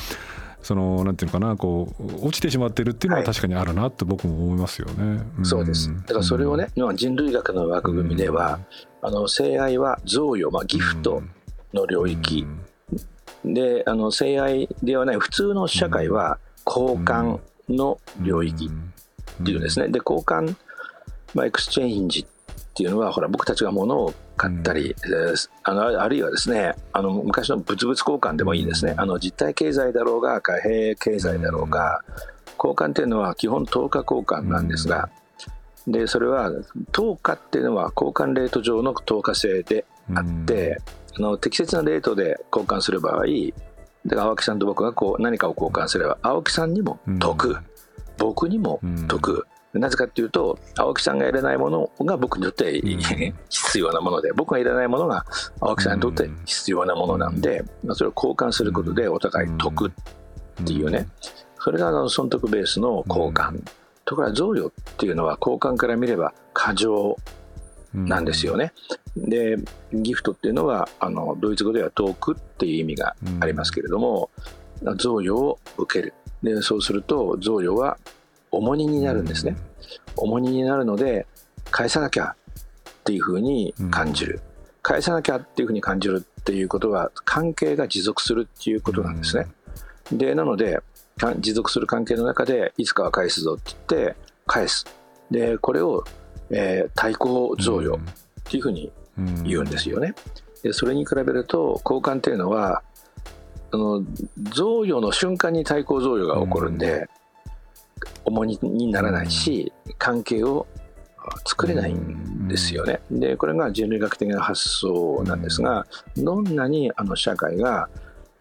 [0.68, 5.16] そのなんていうのかなこう落ちてしまってるっていうのは確かにあるなって僕も思いますよね。
[5.16, 5.96] はい、そうです。
[5.96, 8.60] だからそれをね、うん、人類学の枠組みでは、
[9.02, 11.24] あの性愛は贈与、まあ、ギフト
[11.74, 12.46] の領域、
[13.46, 17.40] であの性愛ではない普通の社会は交換
[17.70, 18.70] の領域
[19.42, 19.88] っていうんですね。
[19.88, 20.54] で交換、
[21.34, 22.26] まあ、 exchange っ
[22.74, 32.02] ていうのはほら僕たちが物を買ったり、うん、あのあるいはですねあの昔の物々交換でもいいですね、あの実体経済だろうが貨幣経済だろうが、
[32.58, 35.10] 交換っていうのは基本等価交換なんですが、
[35.88, 36.52] でそれは
[36.92, 40.82] 等価っていうのは交換レート上の等価性であって、
[41.18, 43.26] あの適切なレートで交換する場合
[44.06, 47.58] だから青木さんと僕がこう何かを交換すれば青木さんにも得、
[48.18, 52.82] 僕にも得、なぜかっていうと青木さんがいらないものが僕にとって、
[53.50, 55.26] 必要なもので僕がいらないものが
[55.60, 61.08] 青木さんにとって必要なものなんで、まあ、それを交換することでお互い得っていうね、
[61.60, 63.62] それがあの損得ベースの交換、
[64.06, 67.18] ところが贈与っていうのは交換から見れば過剰
[67.94, 68.74] なんですよね。
[69.16, 69.58] で
[69.94, 74.30] ギフトっていうのはあのドイツ語では遠くっていう意味がありますけれども、
[74.96, 76.14] 贈与を受ける。
[76.44, 77.98] でそうすると贈与は
[78.52, 79.56] 重荷になるんですね、
[80.16, 81.28] 重荷になるので
[81.72, 82.36] 返さなきゃ
[82.90, 84.42] っていうふうに感じる、
[84.82, 89.48] 返さなきゃっていうふうに感じるっていうことは関係が持続するっていうことなんですね、
[90.12, 90.80] でなので
[91.40, 94.86] 持続する関係の中でいつかは返すぞって言って返す。
[95.32, 96.06] でこれを、
[96.50, 98.00] えー、対抗贈与っ
[98.44, 98.92] ていうふうに
[99.44, 100.14] 言うんですよね、
[100.64, 102.82] でそれに比べると交換っていうのは
[103.72, 104.04] あの
[104.54, 107.10] 贈与の瞬間に対抗贈与が起こるんで、
[108.28, 110.68] 重荷にならないし関係を
[111.46, 113.02] 作れないんですよね。
[113.10, 117.90] でこれが人類学的な発想なんですがどんなにあの社会が、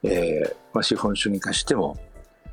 [0.02, 1.96] えーまあ、資本主義化しても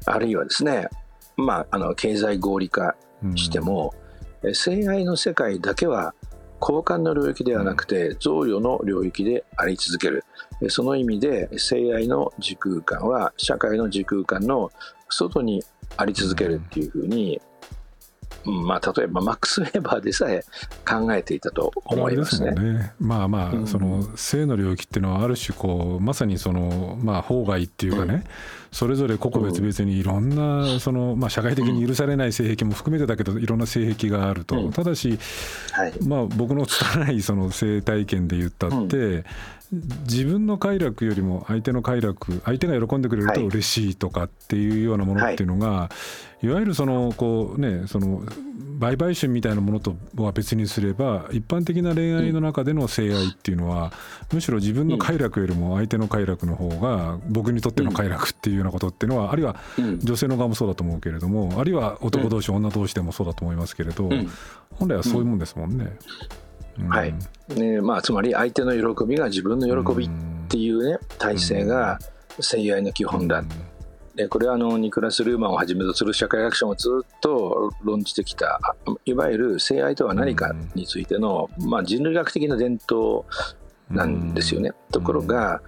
[0.06, 0.88] あるいはですね、
[1.36, 2.96] まあ、あの経済合理化
[3.36, 3.94] しても、
[4.42, 6.14] うん、性愛の世界だけは
[6.62, 10.24] 交換の領域ではなくて贈与の領域であり続ける。
[10.70, 14.72] その意味で性愛の時空間は社会の時空間の
[15.10, 15.62] 外に
[15.98, 17.42] あり続けるっていうふうに、
[18.46, 20.44] まあ、例えばマックス・ウェーバーでさえ
[20.88, 22.54] 考えていたと思いますね。
[22.56, 22.94] すね。
[23.00, 28.24] まあまあ、うん、その性の領域っていうのはある種こうまさにその、まあ、法外っていうかね、うん、
[28.74, 35.20] それぞれ個々別々にいろんなその、まあ、社会的に許されない性癖も含めてだけどいろんな性癖があると、うん、ただし、
[35.72, 39.26] はい、まあ、僕の拙いその性体験で言ったって、
[40.08, 45.92] 自分の快楽よりも相手の快楽相手が喜んでくれると嬉しいとかっていうようなものっていうのが、は
[46.42, 48.22] い、いわゆるそのこうねその
[48.80, 53.92] 売買春みたいなものとは別にすれば一般的な恋愛の中での性愛っていうのは、
[54.32, 59.56] むしろ自分の快楽よりも相手の快楽の方が僕にとっての快楽っていうようなことっていうのはあるいは
[60.00, 64.10] 女性の側もそうだと思うけれどもあるいは男同士女同士でもそうだと思いますけれど、
[64.72, 65.98] 本来はそういうもんですもんね。
[66.88, 67.14] はい。
[67.56, 70.10] ねまあ、つまり相手の喜びが自分の喜びっ
[70.48, 72.00] ていうね体制が
[72.40, 73.40] 性愛の基本だ。
[73.40, 73.46] っ
[74.16, 78.60] でこれはあのニクラス・ルーマンをはじめとする社会学者もずっと論じてきた
[79.06, 83.26] いわゆる性愛とは何かについての、まあ、人類学的な伝統
[83.90, 84.72] なんですよね。
[84.92, 85.62] ところが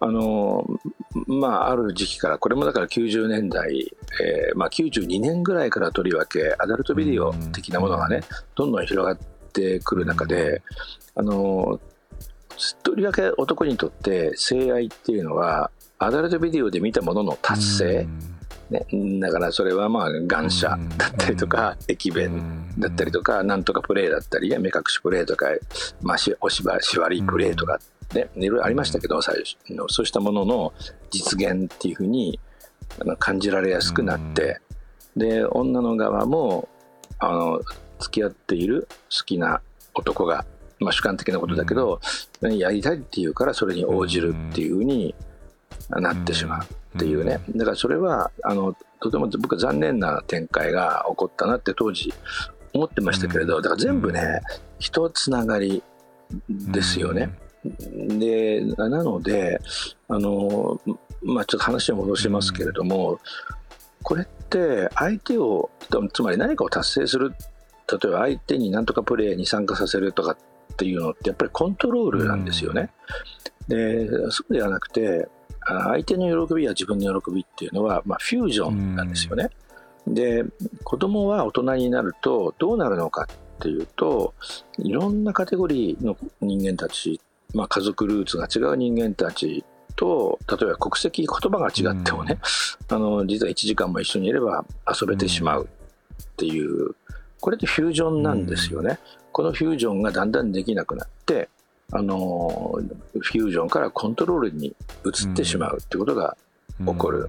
[0.00, 0.66] あの
[1.26, 3.90] まあ、ある時期からこれもだから90年代、
[4.22, 8.20] えーまあ、92年ぐらいからとりわけアダルトビデオ的なものがね
[8.54, 9.18] どんどん広がっ
[9.52, 10.60] てくる中で
[11.14, 11.80] あの
[12.82, 15.70] とりわけ男にとって性愛っていうのは
[16.04, 18.08] アダルトビデオで見たものの達成、
[18.70, 18.86] ね、
[19.20, 25.46] だからそれはまあ願者だったりとか駅弁だったりとかなんとかプレーだったり目隠しプレーとか、
[26.02, 27.78] まあ、お芝縛りプレーとか
[28.14, 30.72] ねいろいろありましたけど最初のそうしたものの
[31.10, 32.38] 実現っていうふうに
[33.18, 34.60] 感じられやすくなって
[35.16, 36.68] で女の側も
[37.18, 37.60] あの
[38.00, 39.62] 付き合っている好きな
[39.94, 40.44] 男が、
[40.80, 42.00] まあ、主観的なことだけど、
[42.42, 45.14] やりたいっていうからそれに応じるっていうふうに
[45.90, 46.64] なってしまう
[46.96, 47.40] っていうね。
[47.56, 52.12] だからそれはあのとても僕は残念な展開が起こったなって当時
[52.72, 54.40] 思ってましたけれどだから全部ね
[54.78, 55.82] 人つながり
[56.48, 57.30] ですよね。
[58.18, 59.60] でなので
[60.08, 60.80] あの、
[61.22, 63.20] まあ、ちょっと話を戻しますけれども、
[64.02, 65.70] これって相手を
[66.12, 67.32] つまり何かを達成する
[67.90, 72.90] 例えば相手に何とかプレーに参加させるとかっていうのってやっぱりコントロールなんですよね。
[73.68, 75.28] でそうではなくて
[75.66, 79.50] 相手の喜びや自分の喜びっていうのは、まあ、フュージョンなんですよね。
[80.06, 80.44] で
[80.82, 84.34] 子供は大人になるとどうなるのかっていうと
[84.78, 87.20] いろんなカテゴリーの人間たち、
[87.54, 89.64] まあ、家族ルーツが違う人間たち
[89.96, 92.38] と例えば国籍言葉が違ってもね、
[92.88, 94.64] あの実は1時間も一緒にいれば
[95.00, 95.68] 遊べてしまう
[96.22, 96.94] っていう
[97.40, 98.98] これってフュージョンなんですよね。
[99.32, 101.48] このフュージョンがだんだんできなくなって
[101.92, 102.78] あの
[103.12, 104.74] フュージョンからコントロールに
[105.04, 106.36] 移ってしまうってことが
[106.78, 107.28] 起こる。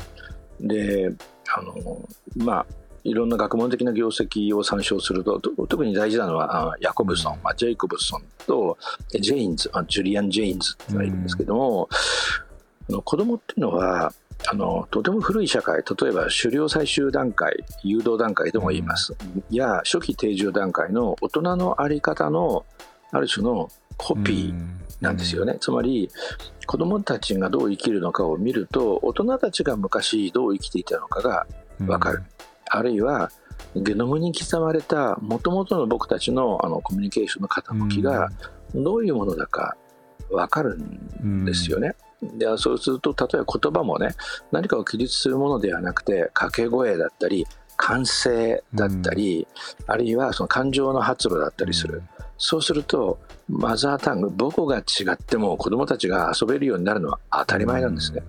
[0.60, 1.12] で
[1.56, 2.66] あのまあ
[3.04, 8.78] いろんな学問的な業績を参照すると特に大事なのはヤコブソン、まあ、ジェイコブソンと
[9.12, 11.88] ジェインズジュリアン・ジェインズっていうのがいるんですけども、
[12.90, 14.12] あの子供っていうのは
[14.48, 19.16] あのとても古い社会例えば狩猟採集段階誘導段階でも言います、
[19.52, 22.66] や初期定住段階の大人の在り方の
[23.12, 26.10] ある種のコピーなんですよね、つまり
[26.66, 31.48] 子どもたちがどう生きるのかを見ると大人たちが昔どう生きていたのかが
[31.80, 32.24] 分かる、
[32.70, 33.32] あるいは
[33.76, 38.30] ゲノムに刻まれたもともとの僕たちのあのコミュニケーションの傾きが
[38.74, 39.76] どういうものだか
[40.30, 41.96] 分かるんですよね。
[42.22, 44.16] でそうすると例えば言葉もね
[44.52, 47.46] 何かを記述するものではなくて掛け声だったり
[47.78, 49.46] 感性だったり、
[49.88, 53.20] うん、あるいはその感情の発露だったりする、うん、そうすると
[53.50, 54.82] マザータング母語が違
[55.12, 58.24] っても子どもたちが遊べるようになるのは当たり前なんですね。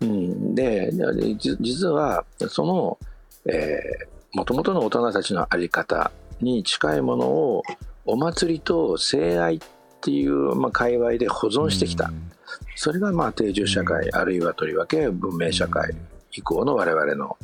[0.00, 0.92] うん、で
[1.60, 2.98] 実はその
[4.34, 7.62] もともとの大人たちの在り方に近いものを
[8.04, 9.60] お祭りと性愛っ
[10.00, 12.10] ていう、まあ、界隈で保存してきた。
[12.76, 15.94] それがまあ定住社会、あるいはとりわけ文明社会
[16.32, 17.36] 以降の我々の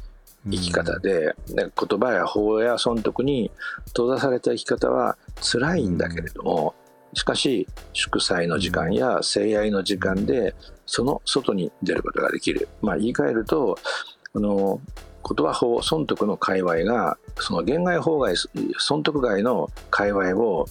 [0.50, 3.50] 生き方で、言葉や法や損得に
[3.88, 6.74] 閉ざされた生き方は辛いんだけれども、
[7.14, 13.78] しかし祝祭の時間や聖愛の時間でその外に出ることができる、まあ、言い換えると
[14.34, 14.80] あの
[15.26, 18.34] 言葉法損得の界隈がその限界法外
[18.78, 20.66] 損得外の界隈を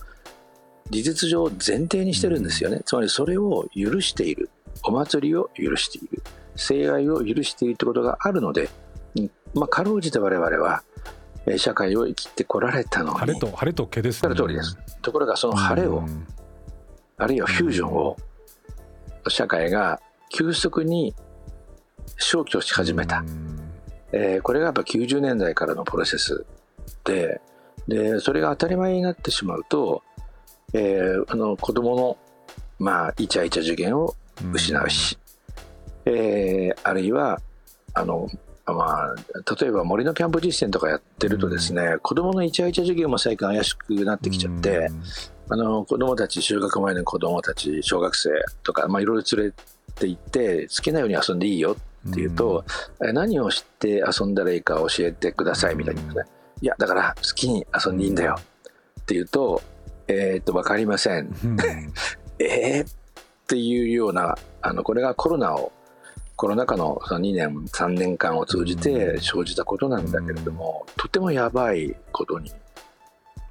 [0.89, 4.49] 事実上前提にしてるんですよね、つまりそれを許している。
[4.83, 6.21] お祭りを許している。
[6.55, 8.69] 聖愛を許しているってことがあるので
[9.53, 10.83] まあ、かろうじて我々は
[11.57, 14.35] 社会を生きてこられたのに晴れと晴れと毛ですね。
[14.35, 14.77] 通りです。
[15.01, 16.03] ところがその晴れを、
[17.17, 18.17] あるいはフュージョンを
[19.27, 19.99] 社会が
[20.29, 21.13] 急速に
[22.17, 23.23] 消去し始めた、
[24.11, 26.45] えー、これがやっぱ90年代からのプロセス
[27.03, 27.41] で
[27.87, 30.03] でそれが当たり前になってしまうと、
[30.73, 32.17] えー、あの子供の
[32.79, 34.15] まあイチャイチャ受験を
[34.53, 35.17] 失うし、
[36.05, 37.41] えー、あるいは
[37.93, 38.29] あの
[38.65, 39.15] まあ、
[39.59, 45.03] 例えば森のキャンプ実践とかやってるとですね、うん、子どものイチャイチャ授業も最近怪しくなってきちゃって、うん、
[45.49, 48.29] あの子どもたち就学前の子どもたち小学生
[48.63, 49.53] とか、まあ、いろいろ連れ
[49.95, 51.75] て行って好きなように遊んでいいよ
[52.09, 52.63] っていうと、
[52.99, 56.15] うん、何を知って遊んだらいいか教えてくださいみたいに言うん。
[56.15, 58.37] ですね、いやだから好きに遊んでいいんだよ
[59.01, 59.61] っていうと
[60.07, 61.33] えー、っと分かりません、
[62.39, 63.03] えー
[63.43, 65.71] っていうようなあのこれがコロナを
[66.35, 72.51] コロナ禍のその2年3年間を通じて生じたことなんだけれども、とてもやばいことに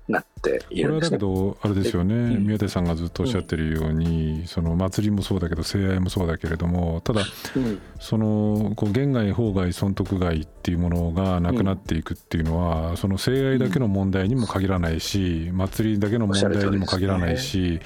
[0.09, 1.19] なっていこれはだけるんですね。
[1.19, 2.47] どあれですよね、うん。
[2.47, 7.23] 宮田さんがずっとおっしゃってるように、その祭りもそうだけど性愛もそうだけれどもただ
[7.57, 7.81] うん。
[8.01, 17.81] そのこう言外法外損得外っていうものがなくなっていくっていうのは、その性愛だけの問題にも限らないし、祭りだけの問題にも限らないし、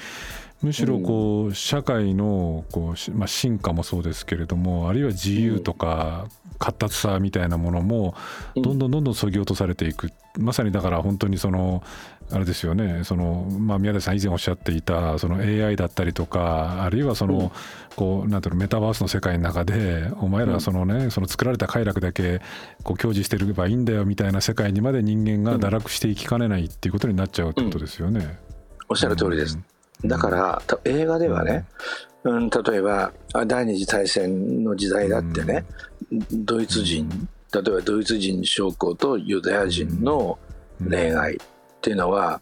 [0.61, 6.27] むしろこう社会のこうし、まあ、進化もそうですけれどもあるいは自由とか
[6.57, 8.15] 活発さみたいなものも
[8.55, 8.63] うん。
[8.63, 10.11] どんどんどんどんそぎ落とされていく。
[10.39, 11.83] まさにだから本当にその
[12.31, 17.51] あれですよねその、まあ、宮台さん以前おっしゃっていたその AI だったりとかあるいはその、うん。
[17.95, 22.41] こうなんていうのメタバースの世界の中でお前らそのね、その作られた快楽だけ
[22.83, 28.39] こう享受してればいいんだよみたいな世界にまで人間が堕落していきかねないっていうことになっちゃうってことですよね。
[28.89, 29.76] おっしゃる通りです。
[30.05, 31.65] だからた映画ではね、
[32.23, 35.65] うん、例えばあ第二次大戦の時代だってね、
[36.31, 37.09] ドイツ人、
[37.53, 40.37] 例えばドイツ人将校とユダヤ人の
[40.87, 41.37] 恋愛っ
[41.81, 42.41] ていうのは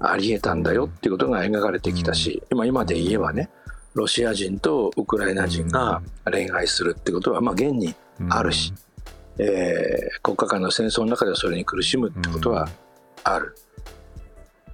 [0.00, 3.48] ありえたんだよっていうことが描かれてきたし、今今で言えばね
[3.94, 7.94] ロシア人とウクライナ人が恋愛するってことはまあ現に
[8.28, 8.74] あるし、
[9.38, 12.68] えー国家間の戦争の中でそれに苦しむってことは
[13.22, 13.54] ある。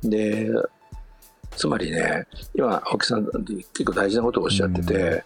[0.03, 0.49] で
[1.61, 5.25] つまりね今青木さん結構大事なことをおっしゃってて、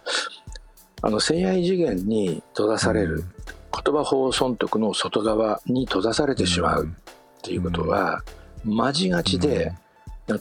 [1.01, 3.23] あの性愛次元に閉ざされる、
[3.71, 8.21] 言葉法損得の外側に閉ざされてしまうっていうことは、
[8.65, 9.71] まじがちで、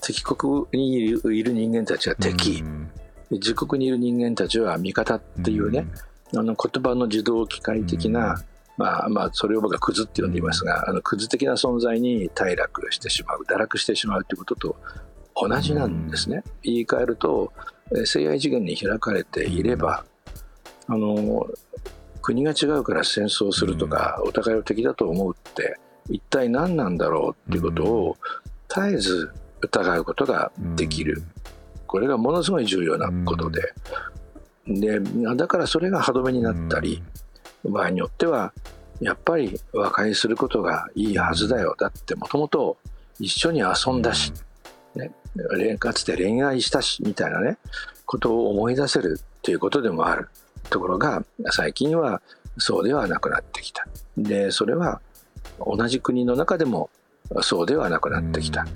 [0.03, 1.11] 敵国にい
[1.45, 2.91] る人間たちは敵、うん。
[3.31, 5.87] 自国にいる人間たちは味方っていうね、
[6.35, 8.43] あの言葉の自動機械的な、
[8.77, 14.77] まあまあそれを僕はクズって呼んでいますが、あのクズ的な存在に退落してしまう堕落してしまうということと
[15.37, 17.53] 同じなんですね、言い換えると
[17.93, 20.05] えー性愛次元に開かれていれば、
[20.87, 21.47] あの
[22.23, 25.79] 国が違うから戦争するとか、お互いを敵だと思うって
[26.09, 28.17] 一体何なんだろうっていうことを
[28.69, 31.23] 絶えず疑うことができる、
[31.87, 33.75] これがものすごい重要なことで、
[34.67, 35.01] で
[35.37, 37.03] だからそれが歯止めになったり、
[37.65, 38.53] 場合によっては
[39.01, 41.75] やっぱり和解することがいいはずだよ。
[41.79, 42.77] だってもともと
[43.19, 44.33] 一緒に遊んだし、
[45.79, 47.59] かつて恋愛したしみたいなね
[48.07, 50.29] ことを思い出せるっていうことでもある
[50.71, 52.23] ところが最近は
[52.59, 53.87] そうではなくなってきた。
[54.17, 55.01] でそれは
[55.59, 56.91] 同じ国の中でも
[57.41, 58.67] そうではなくなってきた、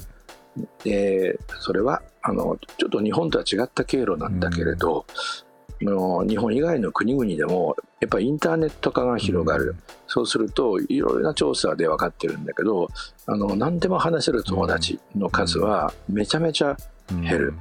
[0.85, 5.48] でそれはあのちょっと日本とは違った経路なんだけれど、あ
[5.81, 9.77] の日本以外の国々でもやっぱりインターネット化が広がる、
[10.07, 12.89] そうするといろいろな調査で分かってるんだけど
[13.27, 16.77] あの何でも話せる友達の数はめちゃめちゃ
[17.11, 17.55] 減る、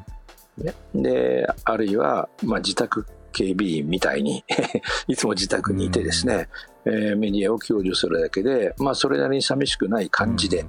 [0.58, 4.44] ね、であるいは、まあ、自宅警備員みたいに
[5.08, 6.50] いつも自宅にいてですね、
[6.86, 10.66] えーメディアを享受するだけで、まあ、それなりに寂しくない感じで、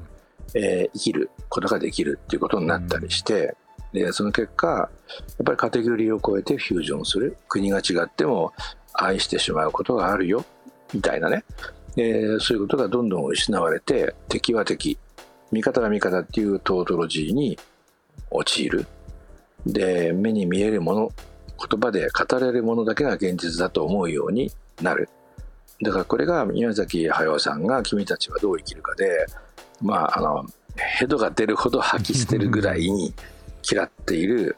[0.54, 3.56] えー生きることができるっていうことになったりして、
[3.92, 7.36] でその結果やっぱりカテゴリーを超えてフュージョンする。
[7.48, 8.52] 国が違っても
[8.92, 10.44] 愛してしまうことがあるよ。
[10.92, 11.44] みたいなね、
[11.96, 14.98] えーそういうことがどんどん失われて敵は敵。
[15.50, 17.58] 味方は味方っていうトートロジーに
[18.30, 18.86] 陥る。
[19.66, 21.12] で目に見えるもの
[21.70, 25.08] 言葉で語れるものだけが現実だと思うようになる。
[25.82, 29.26] だからこれが宮崎駿さんが「君たちはどう生きるかで」
[29.80, 30.44] まああの
[30.76, 33.12] ヘドが出るほど吐き捨てるぐらいに
[33.62, 34.56] 嫌っている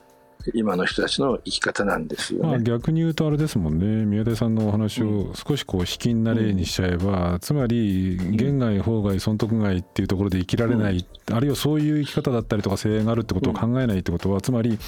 [0.55, 2.64] 今の人たちの生き方なんですよまあ、ね。
[2.64, 4.07] 逆に言うとあれですもんね。
[4.07, 14.78] 宮出さんのお話を少しこう卑近な例にしちゃえば、つまり言外法外損得外っていうところで生きられない、あるいはそういう生き方だったりとか性があるってことを考えないってことは、つまり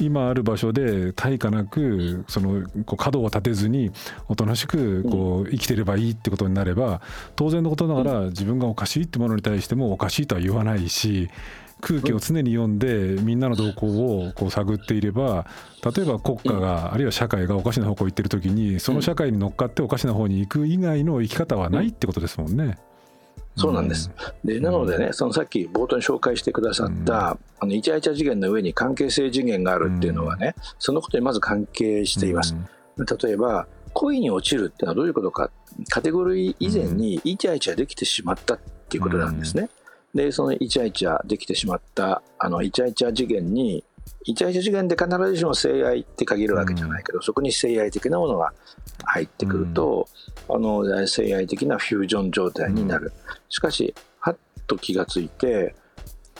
[0.00, 3.90] 今ある場所で対価なくそのこう角を立てずに
[4.28, 7.00] おとなしくこう生きてればいいってことになれば
[7.34, 11.28] 当然のことながら自分がおかしいってものに対してもおかしいとは言わないし
[11.80, 15.46] 空気を常に読んでみんなの動向をこう探っていれば
[15.84, 22.78] 例えば国家があるいは社会がおかしな方向に行ってる時にその社会に乗っかっておかしな方に行く以外の生き方はないってことですもんね。
[23.58, 24.10] そうなんです。
[24.44, 32.54] でなのでね、そのさっき冒頭に紹介してくださった、あのイチャイチャ次元の上に関係性次元があるっていうのはね、そのことにまず関係しています。
[32.96, 35.50] 例えば恋に落ちるっていうのはどういうことか。
[35.90, 38.58] カテゴリー以前にイチャイチャできてしまったっ
[38.88, 39.68] ていうことなんですね。
[40.18, 43.84] でそのイチャイチャできてしまったあのイチャイチャ次元に
[44.24, 48.52] イチャイチャ次元で必ずしも性愛って限るわけじゃないけど、そこに性愛的なものが
[49.04, 50.08] 入ってくると、
[50.48, 53.12] あの性愛的なフュージョン状態になる。
[53.48, 55.76] しかしはっと気がついて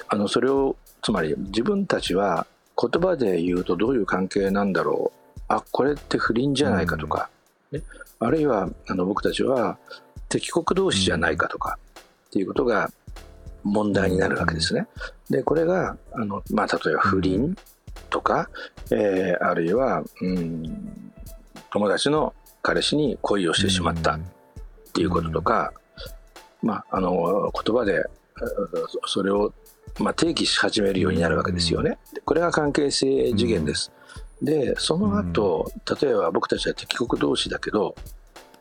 [0.09, 5.41] あのそれをつまり自分たちは言葉で言うとどういう関係なんだろう。
[5.47, 7.31] あこれって不倫じゃないかとか、
[7.71, 7.81] ね、
[8.19, 9.79] あるいはあの僕たちは
[10.29, 11.79] 敵国同士じゃないかとか、
[12.29, 12.91] っていうことが
[13.65, 14.87] 問題になるわけですね。
[15.31, 17.57] でこれがあの、まあ、例えば不倫
[18.11, 18.49] とか、
[18.91, 21.13] えー、あるいは、うん、
[21.71, 24.21] 友達の彼氏に恋をしてしまったっ
[24.93, 25.73] ていうこととか、
[26.63, 28.05] まあ、あの言葉で
[29.07, 29.53] それを、
[29.99, 31.99] まあ、提起し始めるようになるわけですよね。
[32.25, 33.93] これが関係性次元です。
[34.41, 37.97] でその後、例えば僕たちは敵国同士だけど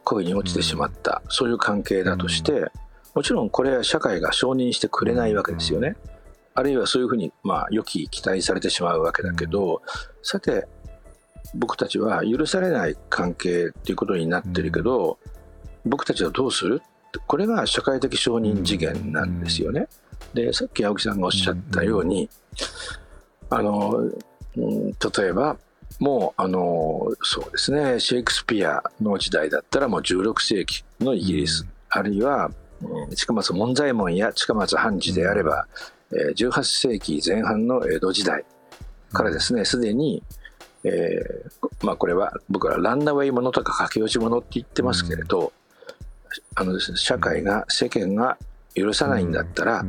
[0.04, 2.72] 恋に落ちてしまった、そういう関係だとして、
[3.18, 5.96] もちろんこれは社会が承認してくれないわけですよね。
[6.54, 9.82] あるいはそういうふうに、まあ、良き期待されてしまうわけだけど、
[10.22, 10.68] さて
[11.56, 15.18] 僕たちは許されない関係っていうことになってるけど、
[15.84, 16.84] 僕たちはどうする
[17.26, 19.88] これが社会的承認次元なんですよね。
[20.36, 22.30] でさっき青木さんがおっしゃったように、
[23.50, 23.98] あの、
[24.58, 24.96] うん、例
[25.30, 25.58] えば
[26.00, 32.52] もうあのそうですねシェイクスピアの時代だったらもう16世紀のイギリス、あるいは
[33.16, 35.68] 近松門左衛門や近松判事であれば、
[36.12, 38.46] 18世紀前半の江戸時代
[39.12, 40.24] からですねすでに、
[40.84, 45.52] えーまあ、これは僕らランナウェイものとか駆け落ちものって言ってますけれど、
[46.56, 48.38] あのね、社会が世間が
[48.76, 49.84] 許さないんだったら、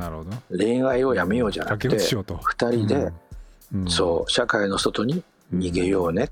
[0.51, 3.13] 恋愛をやめようじゃなくて2人で、
[3.89, 5.23] そう社会の外に
[5.55, 6.29] 逃げようね、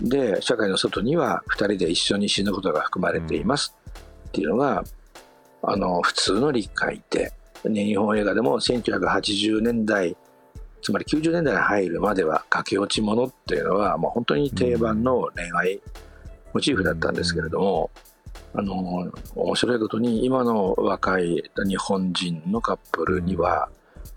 [0.00, 3.74] で社会の外には2人で一緒に死ぬことが含まれています
[4.28, 4.84] っていうのが
[5.62, 7.32] あの普通の理解で、
[7.64, 10.16] ね、日本映画でも1980年代
[10.82, 15.80] つまり90年代に入るまでは駆け落ちものっていうのはもう本当に定番の恋愛
[16.52, 17.90] モチーフだったんですけれども、
[18.54, 23.70] あの面白いことに今の若い日本人のカップルには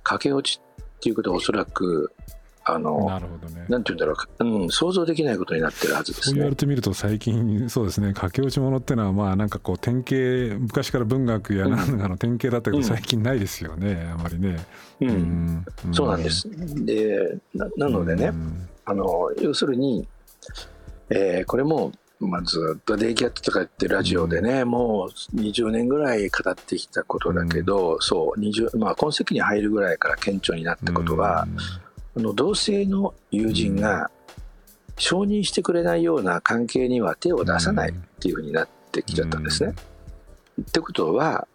[0.04, 2.12] 駆け落ちっていうことはおそらく
[2.68, 6.24] あのなるほど、ね、なんて言うんだろう、うん、想像できないことになってるはずですね。
[6.24, 8.13] そう言われてみると最近そうですね。
[8.13, 14.66] 駆け落ちものっていうのはまあなんかこう典型昔から文学やなんかの典型だったけど、最近ないですよねあまりね。
[14.99, 15.09] うん、
[15.86, 16.49] うん、そうなんです。
[16.86, 18.34] でななのでね、
[18.86, 20.07] あの要するに、
[21.09, 31.47] えー、これもまあ、ずっとデイキャットとか言ってラジオでね、うん、もう20年ぐらい語ってきたことだけど、うん、そう20、まあ、今世紀に入るぐらいから顕著になったことは、
[32.16, 34.09] うん、の同性の友人が
[34.97, 39.76] 承認してくれないような関係には手を出さないっていうふうになってきちゃったんですね。
[40.61, 41.47] ってことは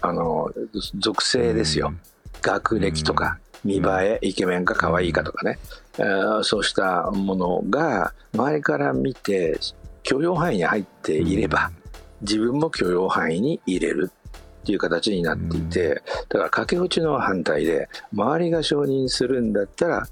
[0.00, 0.50] あの
[0.94, 1.92] 属性ですよ、
[2.40, 5.58] 学歴とか見栄えイケメンか可愛いかとかね、
[5.98, 9.60] えー、そうしたものが周りから見て
[10.02, 11.70] 許容範囲に入っていれば、
[12.22, 14.10] 自分も許容範囲に入れる
[14.62, 20.08] っていう形になっていて、だから駆け落ちの反対で、周りが承認するんだったら、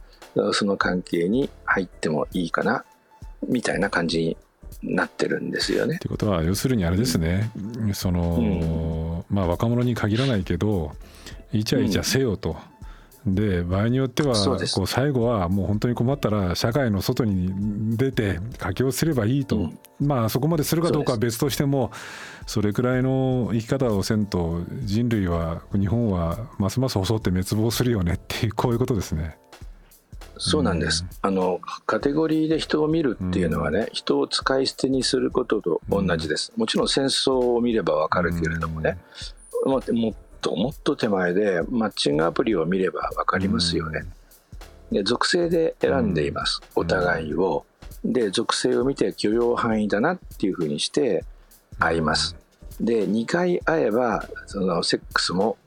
[0.53, 2.85] その関係に入ってもいいかな、
[3.49, 4.37] みたいな感じに
[4.83, 5.97] なってるんですよね。
[5.97, 7.51] ってことは、要するにあれですね、
[7.95, 10.93] その、うん、まあ若者に限らないけど、
[11.53, 12.57] イチャイチャせよと。
[13.27, 14.35] うんで場合によっては
[14.75, 21.91] こう最後はもう本当に困ったら社会の外に出て活用すればいいと、うん、まあそこまでするかどうかは別としても
[22.47, 29.39] それくらいの生き方をせんと人類は日本はますます細って滅亡するよねっていう こういうことですね。
[30.43, 38.97] そうなんです、うん、あのカテゴリーで人を見るっていうのはね、うん、人を使い捨てにすることと同じです、もちろん戦争を見ればわかるけれどもね、
[39.67, 44.05] もうともっと手前でマッチングアプリを見れば分かりますよね。
[44.91, 47.65] で属性で選んでいます、お互いを。
[48.05, 51.25] で属性を見て許容範囲だなっていうふうにして
[51.79, 52.37] 会います。
[52.81, 55.59] で2回会えばそのセックスも、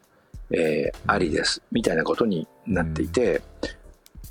[0.49, 3.41] えー、ありですみたいなことになっていて、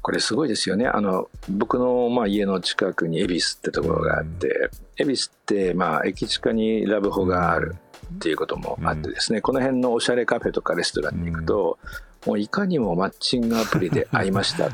[0.02, 7.76] これすごいですよねあの僕のまあ家の近くに恵比寿ってところがあって恵比寿ってまあ駅近にラブホがある。
[8.16, 11.78] っていうこともあってですね、この辺のおしゃれカフェとかレストランに行くと、
[12.26, 14.70] もういかにもマッチングアプリで会いましたっ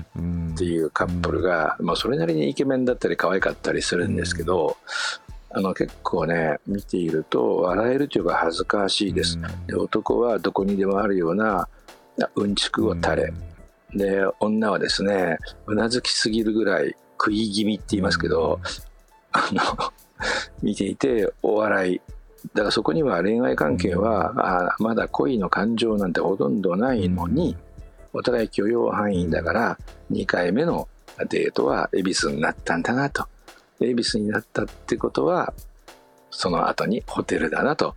[0.57, 4.77] ていうカップルが、まあ、それなりにイケメンだったり可愛かったりするんですけど、
[5.51, 11.69] あの結構ね見ていると笑えるというか恥ずかしいです、で男はどこにでもあるような
[12.35, 13.33] うんちくを垂れ、
[13.95, 18.61] で女はですねうなずきすぎるぐらい食い気味って言いますけど、
[19.33, 19.63] あの
[20.63, 22.01] 見ていてお笑い
[22.55, 27.57] だからそこには恋愛関係は、あまだ恋の感情なんてほとんどないのに、
[28.13, 29.79] お互い許容範囲だから
[30.11, 30.89] 2回目の
[31.29, 33.27] デートは恵比寿になったんだなと。
[33.81, 35.53] 恵比寿になったってことは
[36.31, 37.95] その後にホテルだなと。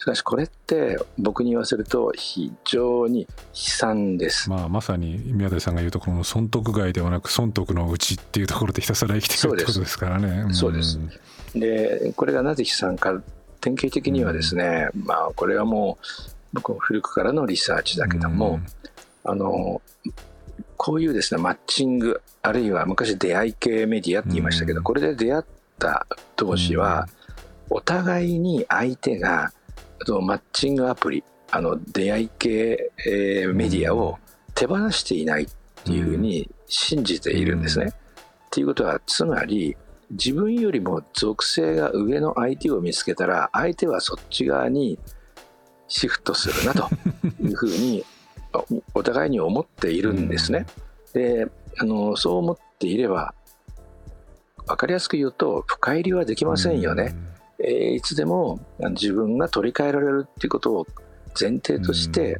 [0.00, 10.54] しかしこれって僕に言わせると非常に悲惨です、まあ、まさに宮台さんが言うとこの損得外ではなく損得のうちっていうところでひたすら生きてるってことですからね。
[10.54, 11.00] そうです、
[11.52, 13.20] でこれがなぜ悲惨か
[13.60, 16.06] 典型的にはですね、まあ、これはもう
[16.54, 18.60] 僕も古くからのリサーチだけども、
[19.24, 19.82] あの
[20.76, 25.44] こういうですねマッチングあるいは昔出会い系メディアって言いましたけど、これで出会っ
[25.78, 26.06] た
[26.36, 27.08] 同士は、
[27.68, 29.52] お互いに相手が
[30.22, 34.18] マッチングアプリあの出会い系、えー、メディアを
[34.54, 35.48] 手放していないっ
[35.84, 37.86] ていうふうに信じているんですね。
[37.88, 37.94] っ
[38.50, 39.76] ていうことはつまり
[40.10, 44.98] 自分よりも属性が上の相手を見つけたら相手はそっち側に
[45.86, 46.88] シフトするなと
[47.42, 48.04] いうふうに
[48.94, 50.66] お互いに思っているんですね。
[51.12, 51.48] で
[51.78, 53.34] あのそう思っていれば
[54.66, 57.14] 分かりやすく言うと深入りはできませんよね。
[57.58, 60.86] えー、いつでも自分が取り替えられるっていうことを
[61.38, 62.38] 前提として、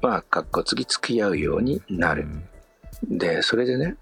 [0.00, 2.26] まあかっこつき付き合うようになる。
[3.02, 3.96] でそれでね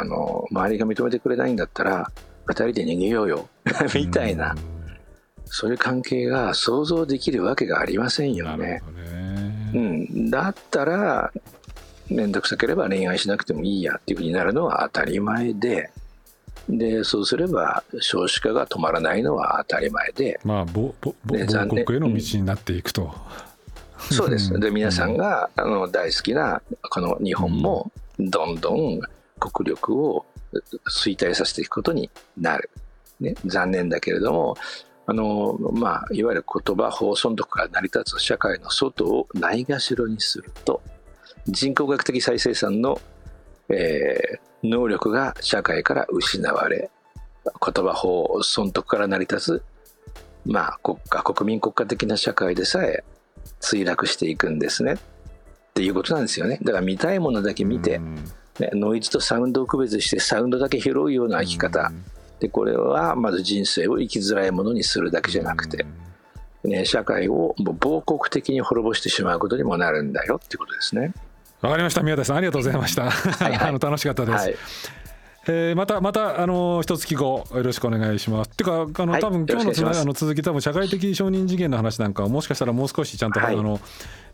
[0.00, 2.10] あの周りが認めてくれないんだったら
[2.46, 3.48] 2人で逃げようよ
[3.94, 4.54] みたいな、
[5.44, 8.82] そういう関係が想像できるわけがありませんよね。
[9.74, 11.32] うん、だったら
[12.08, 15.90] 面倒くさければ恋愛しなくてもいいやっていうふうになるのは当たり前で。
[16.68, 23.14] でそうすれば少子化が止まらないのは当たり前で、まあ、ぼぼね、亡国への道になっていくと。
[24.10, 24.52] うん、そうです。
[24.60, 29.00] で皆さんが、あの大好きなこの日本もどんどん
[29.38, 30.26] 国力を
[30.88, 32.70] 衰退させていくことになる、
[33.20, 34.56] ね、残念だけれども
[35.06, 40.82] あの、まあ、いわゆる言葉法損得から成り立つ社会の外をないがしろにすると
[41.46, 43.00] 人口学的再生産の、
[43.68, 46.90] えー、能力が社会から失われ
[47.44, 49.62] 言葉法損得から成り立つ、
[50.44, 53.04] まあ、国家国民国家的な社会でさえ
[53.60, 54.94] 墜落していくんですね。
[54.94, 54.98] っ
[55.74, 56.58] ていうことなんですよね。
[56.62, 58.00] だから見たいものだけ見て、
[58.58, 61.92] ね、ノイズとサウンドを区別してサウンドだけ拾うような生き方、
[62.40, 65.86] でこれはまず人生を生きづらいものにするだけじゃなくて、
[66.64, 71.12] ね、社会を亡国的に滅ぼしてしまうことにもなるんだよっていうことですね。
[71.60, 73.10] わかりました宮田さんありがとうございました。
[73.10, 74.44] はいはい、 あの楽しかったです。
[74.44, 74.56] はい
[75.50, 78.50] えー、またまたあの一月後よろしくお願いします。
[78.50, 83.80] っていうかあの、はい、多分今日のつなあの続き多分社会的承認事件の話なんかはもしかしたらもう少しちゃんと、はい、あの、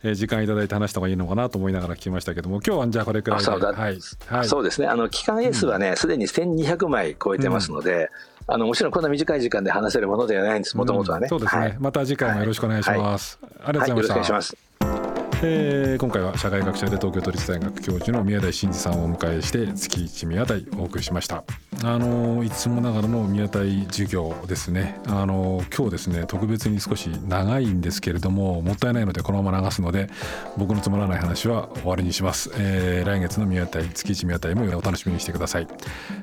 [0.02, 3.44] えー、時間いただいて話した方がいいのかなと思いながら聞きましたけども今日はじゃあこれくらいで。
[3.44, 3.98] そう,、はい。
[4.26, 4.88] はい、そうですね。
[4.88, 8.10] あの期間 S はねすで、に1200枚超えてますので、
[8.48, 10.76] うん、あのもちろんこんな短い時間で話せるものではないんです。
[10.76, 15.23] もともとはね、そうですね、また次回もよろしくお願いします、ありがとうございました。
[15.46, 21.44] えー、今回は社会学者で東京都立大学教授の宮台真司さんをお迎えして月一宮台お送りしました。
[21.82, 24.98] あのいつもながらの宮台授業ですね。
[25.06, 30.08] あの今日ですね特別に少し長いんですけれどももったいないのでこのまま流すので
[30.56, 35.68] 僕のつまらない話は終わりにします、えー、来月の宮台月一宮台もお楽しみにしてください、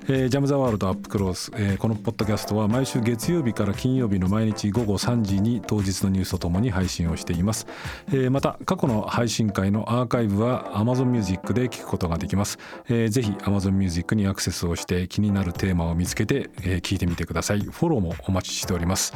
[0.08, 7.68] えー、ジャム・ザ・ワールドアップクロース、えー、このポッドキャストは毎週月曜日から金曜日の毎日午後3時に当日のニュースとともに配信をしています、
[8.08, 12.58] えー、また過去の配信会のアーカイブは Amazon Music で聞くことができます、
[12.88, 17.60] えー、ぜひ Amazon Music にアクセスをして気になるテーマを見つけて、えー、聞いてみてください。
[17.60, 19.14] フォローもお待ちしております、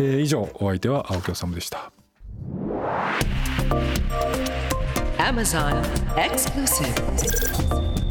[0.00, 1.92] えー、以上お相手は青木治でした。
[5.18, 5.82] Amazon
[6.16, 6.92] Exclusive.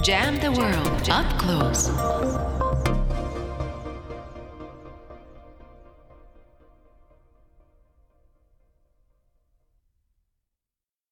[0.01, 2.66] Jam the World Up Close.